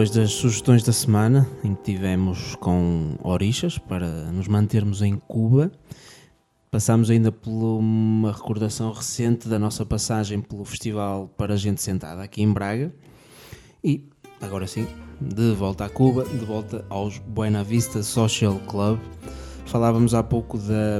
Depois 0.00 0.16
das 0.16 0.32
sugestões 0.32 0.82
da 0.82 0.94
semana, 0.94 1.46
em 1.62 1.74
que 1.74 1.92
tivemos 1.92 2.54
com 2.54 3.18
orixas 3.22 3.76
para 3.76 4.08
nos 4.32 4.48
mantermos 4.48 5.02
em 5.02 5.14
Cuba, 5.28 5.70
passámos 6.70 7.10
ainda 7.10 7.30
por 7.30 7.76
uma 7.78 8.32
recordação 8.32 8.90
recente 8.92 9.46
da 9.46 9.58
nossa 9.58 9.84
passagem 9.84 10.40
pelo 10.40 10.64
Festival 10.64 11.28
para 11.36 11.54
Gente 11.54 11.82
Sentada 11.82 12.22
aqui 12.22 12.40
em 12.40 12.50
Braga. 12.50 12.90
E 13.84 14.08
agora 14.40 14.66
sim, 14.66 14.86
de 15.20 15.52
volta 15.52 15.84
a 15.84 15.90
Cuba, 15.90 16.24
de 16.24 16.46
volta 16.46 16.82
aos 16.88 17.18
Buena 17.18 17.62
Vista 17.62 18.02
Social 18.02 18.58
Club. 18.66 18.98
Falávamos 19.66 20.14
há 20.14 20.22
pouco 20.22 20.56
da, 20.56 20.98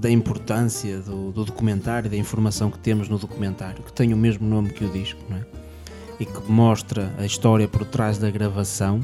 da 0.00 0.10
importância 0.10 0.98
do, 0.98 1.30
do 1.30 1.44
documentário, 1.44 2.10
da 2.10 2.16
informação 2.16 2.72
que 2.72 2.78
temos 2.80 3.08
no 3.08 3.18
documentário, 3.18 3.84
que 3.84 3.92
tem 3.92 4.12
o 4.12 4.16
mesmo 4.16 4.48
nome 4.48 4.70
que 4.70 4.84
o 4.84 4.90
disco, 4.90 5.20
não 5.30 5.36
é? 5.36 5.65
E 6.18 6.24
que 6.26 6.50
mostra 6.50 7.12
a 7.18 7.24
história 7.26 7.68
por 7.68 7.84
trás 7.84 8.18
da 8.18 8.30
gravação, 8.30 9.00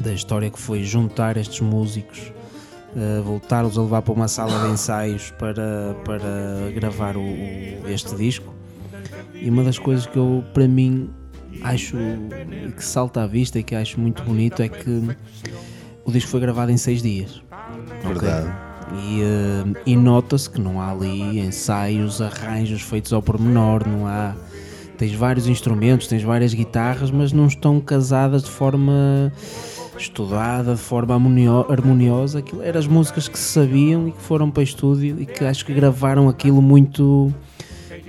da 0.00 0.12
história 0.12 0.50
que 0.50 0.58
foi 0.58 0.82
juntar 0.84 1.36
estes 1.36 1.60
músicos, 1.60 2.32
uh, 2.94 3.22
voltá-los 3.22 3.78
a 3.78 3.82
levar 3.82 4.02
para 4.02 4.12
uma 4.12 4.28
sala 4.28 4.66
de 4.66 4.72
ensaios 4.72 5.30
para, 5.38 5.94
para 6.04 6.70
gravar 6.74 7.16
o, 7.16 7.20
o- 7.20 7.88
este 7.88 8.14
disco. 8.16 8.52
E 9.34 9.48
uma 9.48 9.62
das 9.62 9.78
coisas 9.78 10.06
que 10.06 10.16
eu, 10.16 10.42
para 10.52 10.66
mim, 10.66 11.10
acho 11.62 11.96
que 12.76 12.84
salta 12.84 13.22
à 13.22 13.26
vista 13.26 13.58
e 13.58 13.62
que 13.62 13.74
acho 13.74 14.00
muito 14.00 14.22
bonito 14.22 14.60
é 14.62 14.68
que 14.68 15.02
o 16.04 16.10
disco 16.12 16.30
foi 16.30 16.40
gravado 16.40 16.70
em 16.72 16.76
seis 16.76 17.02
dias. 17.02 17.42
Verdade. 18.02 18.48
E, 19.02 19.20
eh, 19.22 19.82
e 19.86 19.96
nota-se 19.96 20.48
que 20.48 20.60
não 20.60 20.80
há 20.80 20.90
ali 20.92 21.40
ensaios, 21.40 22.20
arranjos 22.20 22.82
feitos 22.82 23.12
ao 23.12 23.20
pormenor, 23.22 23.86
não 23.86 24.06
há. 24.06 24.34
Tens 24.98 25.12
vários 25.14 25.46
instrumentos, 25.46 26.06
tens 26.06 26.22
várias 26.22 26.54
guitarras, 26.54 27.10
mas 27.10 27.32
não 27.32 27.46
estão 27.46 27.80
casadas 27.80 28.42
de 28.44 28.50
forma 28.50 29.32
estudada, 29.98 30.74
de 30.74 30.80
forma 30.80 31.14
harmonio- 31.14 31.66
harmoniosa. 31.70 32.38
Aquilo 32.38 32.62
eram 32.62 32.78
as 32.80 32.86
músicas 32.86 33.28
que 33.28 33.38
se 33.38 33.44
sabiam 33.52 34.08
e 34.08 34.12
que 34.12 34.22
foram 34.22 34.50
para 34.50 34.62
estúdio 34.62 35.20
e 35.20 35.26
que 35.26 35.44
acho 35.44 35.64
que 35.66 35.72
gravaram 35.74 36.28
aquilo 36.28 36.60
muito 36.62 37.32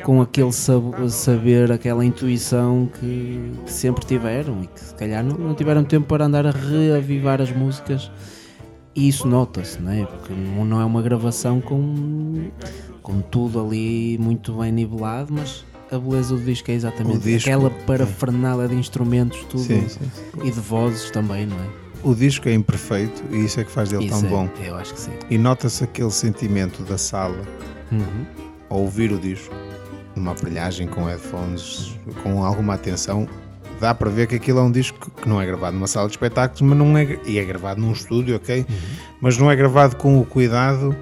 com 0.03 0.21
aquele 0.21 0.51
sab- 0.51 1.09
saber, 1.09 1.71
aquela 1.71 2.05
intuição 2.05 2.89
que, 2.99 3.51
que 3.65 3.71
sempre 3.71 4.05
tiveram 4.05 4.61
e 4.63 4.67
que 4.67 4.79
se 4.79 4.93
calhar 4.95 5.23
não, 5.23 5.37
não 5.37 5.55
tiveram 5.55 5.83
tempo 5.83 6.07
para 6.07 6.25
andar 6.25 6.45
a 6.45 6.51
reavivar 6.51 7.41
as 7.41 7.51
músicas 7.51 8.11
e 8.95 9.07
isso 9.07 9.27
nota-se, 9.27 9.81
não 9.81 9.91
é? 9.91 10.05
Porque 10.05 10.33
não 10.33 10.79
é 10.81 10.85
uma 10.85 11.01
gravação 11.01 11.59
com, 11.61 12.47
com 13.01 13.21
tudo 13.21 13.59
ali 13.59 14.17
muito 14.19 14.53
bem 14.53 14.71
nivelado, 14.71 15.33
mas 15.33 15.65
a 15.91 15.97
beleza 15.97 16.35
do 16.35 16.41
disco 16.41 16.71
é 16.71 16.73
exatamente 16.73 17.19
disco, 17.19 17.49
aquela 17.49 17.69
parafernália 17.69 18.67
de 18.67 18.75
instrumentos 18.75 19.39
tudo 19.49 19.63
Sim, 19.63 19.87
sim, 19.87 20.11
e 20.43 20.51
de 20.51 20.59
vozes 20.59 21.09
também, 21.11 21.45
não 21.45 21.55
é? 21.57 21.67
O 22.03 22.13
disco 22.13 22.47
é 22.47 22.53
imperfeito 22.53 23.23
e 23.31 23.45
isso 23.45 23.59
é 23.59 23.63
que 23.63 23.71
faz 23.71 23.89
dele 23.89 24.05
Isso 24.05 24.19
tão 24.19 24.27
é, 24.27 24.29
bom. 24.29 24.49
Eu 24.63 24.75
acho 24.75 24.93
que 24.93 24.99
sim. 24.99 25.11
E 25.29 25.37
nota-se 25.37 25.83
aquele 25.83 26.11
sentimento 26.11 26.83
da 26.83 26.97
sala 26.97 27.41
Uhum. 27.91 28.25
ao 28.69 28.79
ouvir 28.81 29.11
o 29.11 29.17
disco, 29.17 29.53
numa 30.15 30.31
aparelhagem 30.33 30.87
com 30.87 31.05
headphones, 31.05 31.97
com 32.21 32.43
alguma 32.43 32.73
atenção. 32.75 33.27
Dá 33.79 33.93
para 33.93 34.09
ver 34.09 34.27
que 34.27 34.35
aquilo 34.35 34.59
é 34.59 34.61
um 34.63 34.71
disco 34.71 35.11
que 35.11 35.29
não 35.29 35.41
é 35.41 35.45
gravado 35.45 35.75
numa 35.75 35.87
sala 35.87 36.07
de 36.07 36.13
espetáculos, 36.13 36.61
mas 36.61 36.77
não 36.77 36.97
é, 36.97 37.19
e 37.25 37.37
é 37.39 37.45
gravado 37.45 37.79
num 37.79 37.91
estúdio, 37.91 38.35
ok? 38.35 38.59
Uhum. 38.59 38.75
Mas 39.21 39.37
não 39.37 39.49
é 39.49 39.55
gravado 39.55 39.95
com 39.95 40.19
o 40.19 40.25
cuidado 40.25 40.95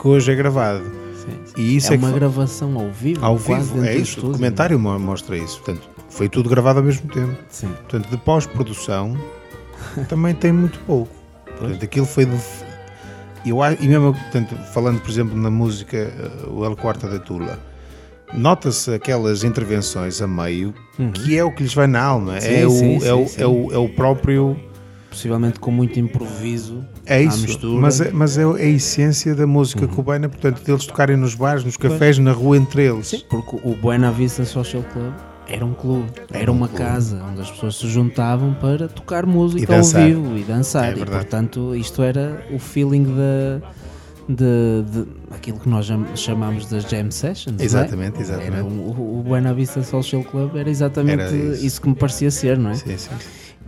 que 0.00 0.08
hoje 0.08 0.30
é 0.30 0.34
gravado. 0.34 0.84
Sim, 1.30 1.40
sim. 1.46 1.52
E 1.62 1.76
isso 1.76 1.92
é, 1.92 1.96
é, 1.96 1.98
uma 1.98 2.08
fa- 2.10 2.14
gravação 2.14 2.78
ao 2.78 2.90
vivo, 2.90 3.24
ao 3.24 3.36
vivo, 3.36 3.84
é 3.84 3.96
isso. 3.96 4.20
O 4.20 4.30
documentário 4.30 4.78
mo- 4.78 4.98
mostra 4.98 5.36
isso. 5.36 5.60
Portanto, 5.62 5.88
foi 6.08 6.28
tudo 6.28 6.48
gravado 6.48 6.78
ao 6.80 6.84
mesmo 6.84 7.08
tempo. 7.10 7.36
Sim. 7.48 7.68
Portanto, 7.68 8.08
de 8.10 8.16
pós-produção 8.18 9.16
também 10.08 10.34
tem 10.34 10.52
muito 10.52 10.78
pouco. 10.80 11.12
Portanto, 11.58 11.84
aquilo 11.84 12.06
foi 12.06 12.24
de. 12.26 12.36
Eu, 13.46 13.58
e 13.80 13.86
mesmo, 13.88 14.12
portanto, 14.12 14.54
falando, 14.74 15.00
por 15.00 15.10
exemplo, 15.10 15.36
na 15.36 15.50
música 15.50 15.96
eh, 15.96 16.46
o 16.50 16.64
El 16.64 16.76
Quarta 16.76 17.08
da 17.08 17.18
Tula, 17.18 17.58
nota-se 18.34 18.92
aquelas 18.92 19.42
intervenções 19.44 20.20
a 20.20 20.26
meio 20.26 20.74
que 21.14 21.38
é 21.38 21.44
o 21.44 21.50
que 21.52 21.62
lhes 21.62 21.72
vai 21.72 21.86
na 21.86 22.02
alma. 22.02 22.34
Uhum. 22.34 22.40
Sim, 22.40 22.54
é, 22.54 22.66
o, 22.66 22.70
sim, 22.70 22.96
é, 22.96 23.00
sim, 23.00 23.12
o, 23.12 23.28
sim. 23.28 23.40
é, 23.42 23.46
o, 23.46 23.72
é 23.72 23.78
o 23.78 23.88
próprio. 23.88 24.56
Possivelmente 25.10 25.58
com 25.58 25.70
muito 25.70 25.98
improviso 25.98 26.84
É 27.06 27.22
isso, 27.22 27.40
mistura. 27.42 27.80
mas 27.80 28.00
é, 28.00 28.10
mas 28.12 28.36
é 28.38 28.44
a 28.44 28.62
essência 28.64 29.34
da 29.34 29.46
música 29.46 29.82
Uhum. 29.86 29.88
cubana, 29.88 30.28
portanto, 30.28 30.62
deles 30.62 30.84
tocarem 30.86 31.16
nos 31.16 31.34
bares, 31.34 31.64
nos 31.64 31.76
cafés, 31.76 32.18
na 32.18 32.30
rua 32.32 32.56
entre 32.58 32.84
eles. 32.84 33.08
Sim, 33.08 33.22
porque 33.28 33.56
o 33.64 33.74
Buena 33.74 34.12
Vista 34.12 34.44
Social 34.44 34.84
Club 34.92 35.12
era 35.48 35.64
um 35.64 35.72
clube, 35.72 36.10
era 36.30 36.52
uma 36.52 36.68
casa 36.68 37.24
onde 37.30 37.40
as 37.40 37.50
pessoas 37.50 37.76
se 37.76 37.88
juntavam 37.88 38.52
para 38.60 38.86
tocar 38.86 39.24
música 39.24 39.74
ao 39.76 39.82
vivo 39.82 40.36
e 40.36 40.42
dançar. 40.42 40.92
É 40.92 41.00
e 41.00 41.04
portanto, 41.06 41.74
isto 41.74 42.02
era 42.02 42.44
o 42.52 42.58
feeling 42.58 43.04
de, 43.04 43.62
de, 44.28 44.82
de 44.92 45.06
aquilo 45.34 45.58
que 45.58 45.70
nós 45.70 45.86
cham- 45.86 46.04
chamamos 46.14 46.66
das 46.66 46.84
jam 46.84 47.10
sessions. 47.10 47.56
não 47.56 47.62
é? 47.62 47.64
Exatamente, 47.64 48.20
exatamente. 48.20 48.52
Era 48.56 48.64
o, 48.64 49.20
o 49.20 49.22
Buena 49.22 49.54
Vista 49.54 49.82
Social 49.82 50.22
Club 50.22 50.54
era 50.54 50.68
exatamente 50.68 51.22
Era 51.22 51.34
isso. 51.34 51.64
isso. 51.64 51.80
que 51.80 51.88
me 51.88 51.94
parecia 51.94 52.30
ser, 52.30 52.58
não 52.58 52.70
é? 52.70 52.74
Sim, 52.74 52.98
sim. 52.98 53.08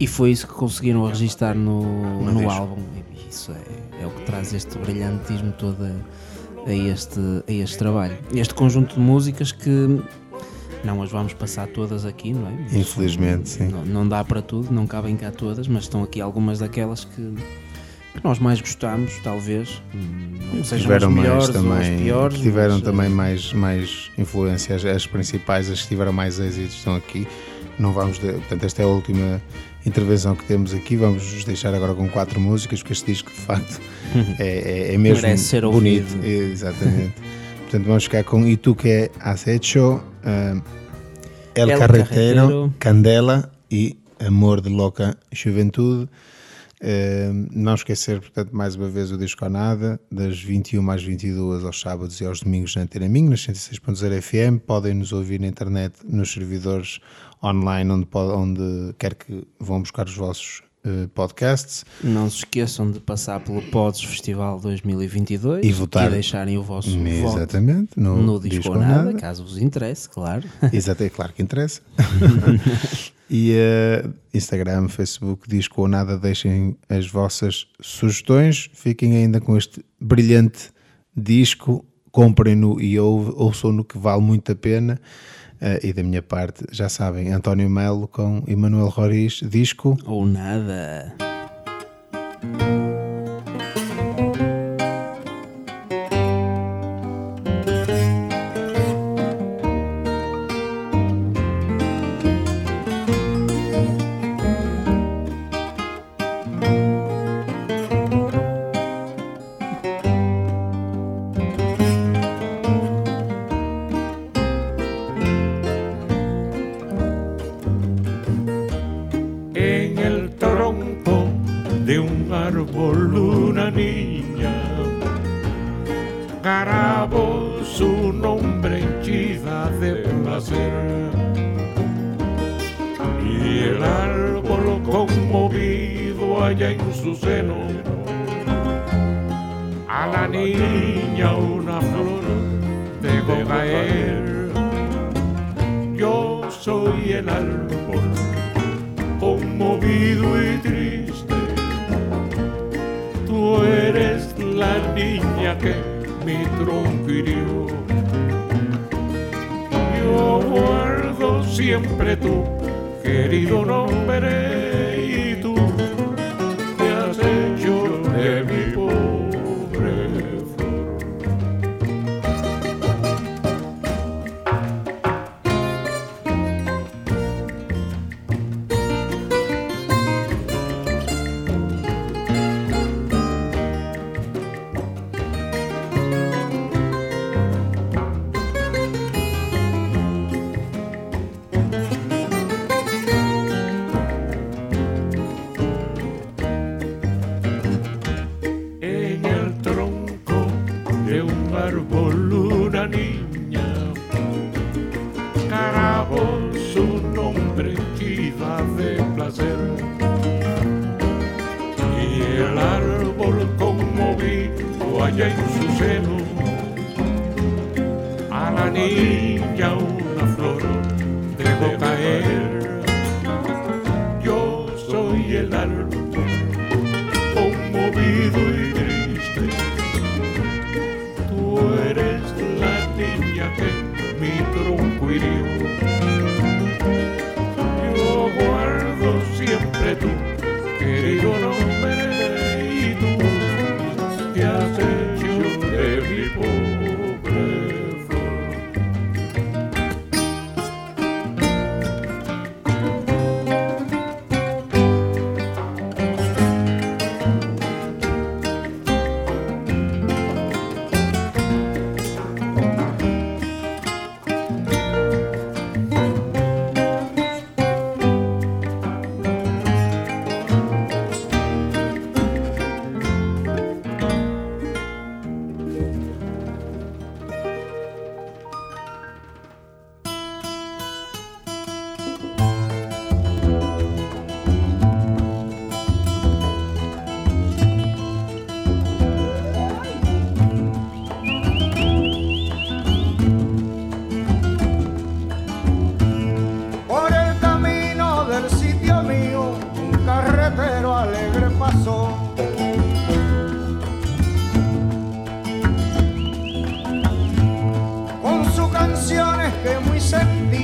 E 0.00 0.06
foi 0.06 0.30
isso 0.30 0.46
que 0.48 0.54
conseguiram 0.54 1.06
registrar 1.06 1.54
no, 1.54 2.22
No 2.32 2.50
álbum. 2.50 2.82
E 3.14 3.28
isso 3.28 3.52
é, 3.52 4.02
é 4.02 4.06
o 4.06 4.10
que 4.10 4.22
traz 4.22 4.52
este 4.54 4.78
brilhantismo 4.78 5.52
todo 5.52 5.84
a, 5.84 6.70
a 6.70 6.74
este, 6.74 7.20
a 7.46 7.52
este 7.52 7.76
trabalho. 7.78 8.16
Este 8.34 8.54
conjunto 8.54 8.94
de 8.94 9.00
músicas 9.00 9.52
que 9.52 10.00
não 10.82 11.02
as 11.02 11.10
vamos 11.10 11.34
passar 11.34 11.66
todas 11.68 12.06
aqui, 12.06 12.32
não 12.32 12.48
é? 12.48 12.50
Mas 12.62 12.72
Infelizmente, 12.74 13.50
sim. 13.50 13.68
Não, 13.68 13.84
não 13.84 14.08
dá 14.08 14.24
para 14.24 14.40
tudo, 14.40 14.72
não 14.72 14.86
cabem 14.86 15.16
cá 15.18 15.30
todas, 15.30 15.68
mas 15.68 15.82
estão 15.82 16.02
aqui 16.02 16.18
algumas 16.22 16.58
daquelas 16.60 17.04
que, 17.04 17.34
que 18.14 18.24
nós 18.24 18.38
mais 18.38 18.58
gostamos, 18.58 19.12
talvez. 19.22 19.82
Não 20.54 20.64
sejam 20.64 20.78
tiveram 20.86 21.08
as 21.08 21.14
mais 21.14 21.28
melhores 21.28 21.48
ou 21.48 21.52
também, 21.52 21.94
as 21.96 22.00
piores. 22.00 22.38
tiveram 22.40 22.74
mas, 22.76 22.82
também 22.82 23.08
mais, 23.10 23.52
mais 23.52 24.10
influências, 24.16 24.82
as 24.86 25.06
principais, 25.06 25.68
as 25.70 25.82
que 25.82 25.88
tiveram 25.88 26.12
mais 26.14 26.38
êxitos 26.40 26.76
estão 26.76 26.94
aqui. 26.96 27.28
Não 27.78 27.92
vamos, 27.92 28.18
de- 28.18 28.32
portanto, 28.32 28.64
esta 28.64 28.80
é 28.82 28.84
a 28.84 28.88
última 28.88 29.40
intervenção 29.84 30.34
que 30.34 30.44
temos 30.44 30.72
aqui. 30.74 30.96
Vamos 30.96 31.32
nos 31.32 31.44
deixar 31.44 31.74
agora 31.74 31.94
com 31.94 32.08
quatro 32.08 32.40
músicas, 32.40 32.80
porque 32.80 32.92
este 32.92 33.06
disco 33.06 33.30
de 33.30 33.40
facto 33.40 33.80
é, 34.38 34.90
é, 34.90 34.94
é 34.94 34.98
mesmo 34.98 35.22
Merece 35.22 35.44
ser 35.44 35.62
bonito. 35.62 36.18
É, 36.22 36.28
Exatamente. 36.28 37.14
portanto, 37.62 37.84
vamos 37.86 38.04
ficar 38.04 38.24
com 38.24 38.46
E 38.46 38.56
tu 38.56 38.74
que 38.74 39.10
has 39.20 39.46
hecho, 39.46 40.02
ah, 40.24 40.60
El, 41.54 41.70
El 41.70 41.78
Carretero, 41.78 42.08
Carretero. 42.08 42.74
Candela 42.78 43.52
e 43.70 43.98
Amor 44.18 44.60
de 44.60 44.68
Louca 44.68 45.16
Juventude. 45.32 46.08
Eh, 46.82 47.30
não 47.52 47.74
esquecer, 47.74 48.20
portanto, 48.20 48.56
mais 48.56 48.74
uma 48.74 48.88
vez 48.88 49.12
o 49.12 49.18
Disco 49.18 49.44
ou 49.44 49.50
Nada, 49.50 50.00
das 50.10 50.40
21 50.40 50.90
às 50.90 51.02
22 51.02 51.62
aos 51.62 51.78
sábados 51.78 52.18
e 52.22 52.24
aos 52.24 52.40
domingos 52.40 52.74
na 52.74 52.82
Antena 52.82 53.06
Minho, 53.06 53.28
nas 53.28 53.40
106.0 53.40 54.22
FM. 54.22 54.64
Podem 54.66 54.94
nos 54.94 55.12
ouvir 55.12 55.40
na 55.40 55.46
internet, 55.46 55.94
nos 56.02 56.32
servidores 56.32 56.98
online, 57.42 57.90
onde, 57.90 58.06
onde 58.14 58.94
quer 58.98 59.14
que 59.14 59.44
vão 59.58 59.80
buscar 59.80 60.06
os 60.06 60.16
vossos 60.16 60.62
eh, 60.84 61.08
podcasts. 61.14 61.84
Não 62.02 62.28
se 62.30 62.38
esqueçam 62.38 62.90
de 62.90 63.00
passar 63.00 63.40
pelo 63.40 63.60
Pods 63.62 64.02
Festival 64.02 64.58
2022 64.60 65.64
E 65.66 65.72
votar. 65.72 66.10
deixarem 66.10 66.56
o 66.58 66.62
vosso 66.62 66.90
voto 66.90 67.06
Exatamente, 67.38 67.90
no, 67.98 68.22
no 68.22 68.40
Disco, 68.40 68.56
Disco 68.56 68.72
ou 68.72 68.78
nada, 68.78 69.04
Nada. 69.04 69.18
caso 69.18 69.42
vos 69.44 69.58
interesse, 69.58 70.08
claro. 70.08 70.48
Exato, 70.72 71.02
é 71.02 71.08
claro 71.10 71.32
que 71.32 71.42
interessa. 71.42 71.80
e 73.28 73.52
eh, 73.54 74.04
Instagram, 74.34 74.88
Facebook, 74.88 75.48
Disco 75.48 75.82
ou 75.82 75.88
Nada, 75.88 76.18
deixem 76.18 76.76
as 76.88 77.06
vossas 77.06 77.66
sugestões. 77.80 78.70
Fiquem 78.74 79.16
ainda 79.16 79.40
com 79.40 79.56
este 79.56 79.84
brilhante 80.00 80.70
disco. 81.16 81.84
Comprem-no 82.10 82.80
e 82.80 82.98
ou- 82.98 83.32
ouçam-no 83.40 83.84
que 83.84 83.96
vale 83.96 84.20
muito 84.20 84.50
a 84.50 84.54
pena. 84.56 85.00
Eh, 85.60 85.88
e 85.88 85.92
da 85.92 86.02
minha 86.02 86.22
parte, 86.22 86.64
já 86.72 86.88
sabem, 86.88 87.32
António 87.32 87.68
Melo 87.68 88.08
com 88.08 88.42
Emanuel 88.46 88.88
Roriz, 88.88 89.40
disco. 89.44 89.96
ou 90.06 90.24
nada. 90.24 91.14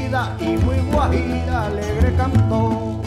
y 0.07 0.57
muy 0.59 0.79
guajira 0.93 1.67
alegre 1.67 2.15
cantó. 2.17 3.03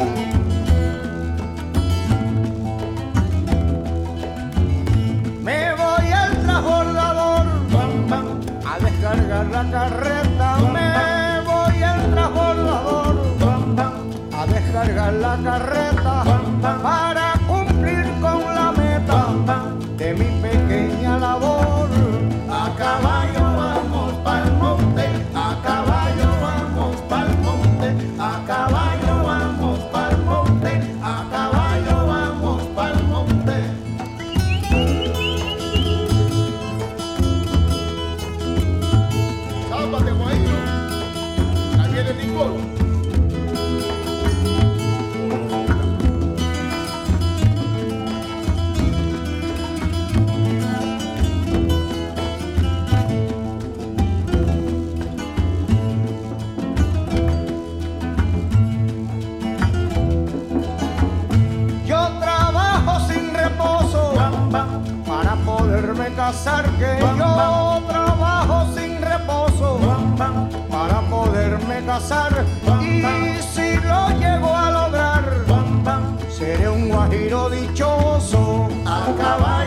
Me 5.41 5.73
voy 5.75 6.11
al 6.11 6.31
transbordador 6.43 7.45
a 8.65 8.79
descargar 8.79 9.45
la 9.47 9.71
carreta. 9.71 10.57
Me 10.73 11.41
voy 11.49 11.83
al 11.83 12.11
transbordador 12.11 13.15
a 14.33 14.45
descargar 14.45 15.13
la 15.13 15.37
carreta. 15.41 15.88
que 66.77 66.99
yo 67.17 67.83
trabajo 67.87 68.67
sin 68.75 69.01
reposo 69.01 69.79
para 70.69 71.01
poderme 71.09 71.83
casar 71.85 72.45
y 72.81 73.41
si 73.41 73.75
lo 73.77 74.09
llego 74.09 74.55
a 74.55 74.69
lograr 74.69 75.23
seré 76.29 76.69
un 76.69 76.87
guajiro 76.87 77.49
dichoso. 77.49 78.69
Acabar 78.85 79.58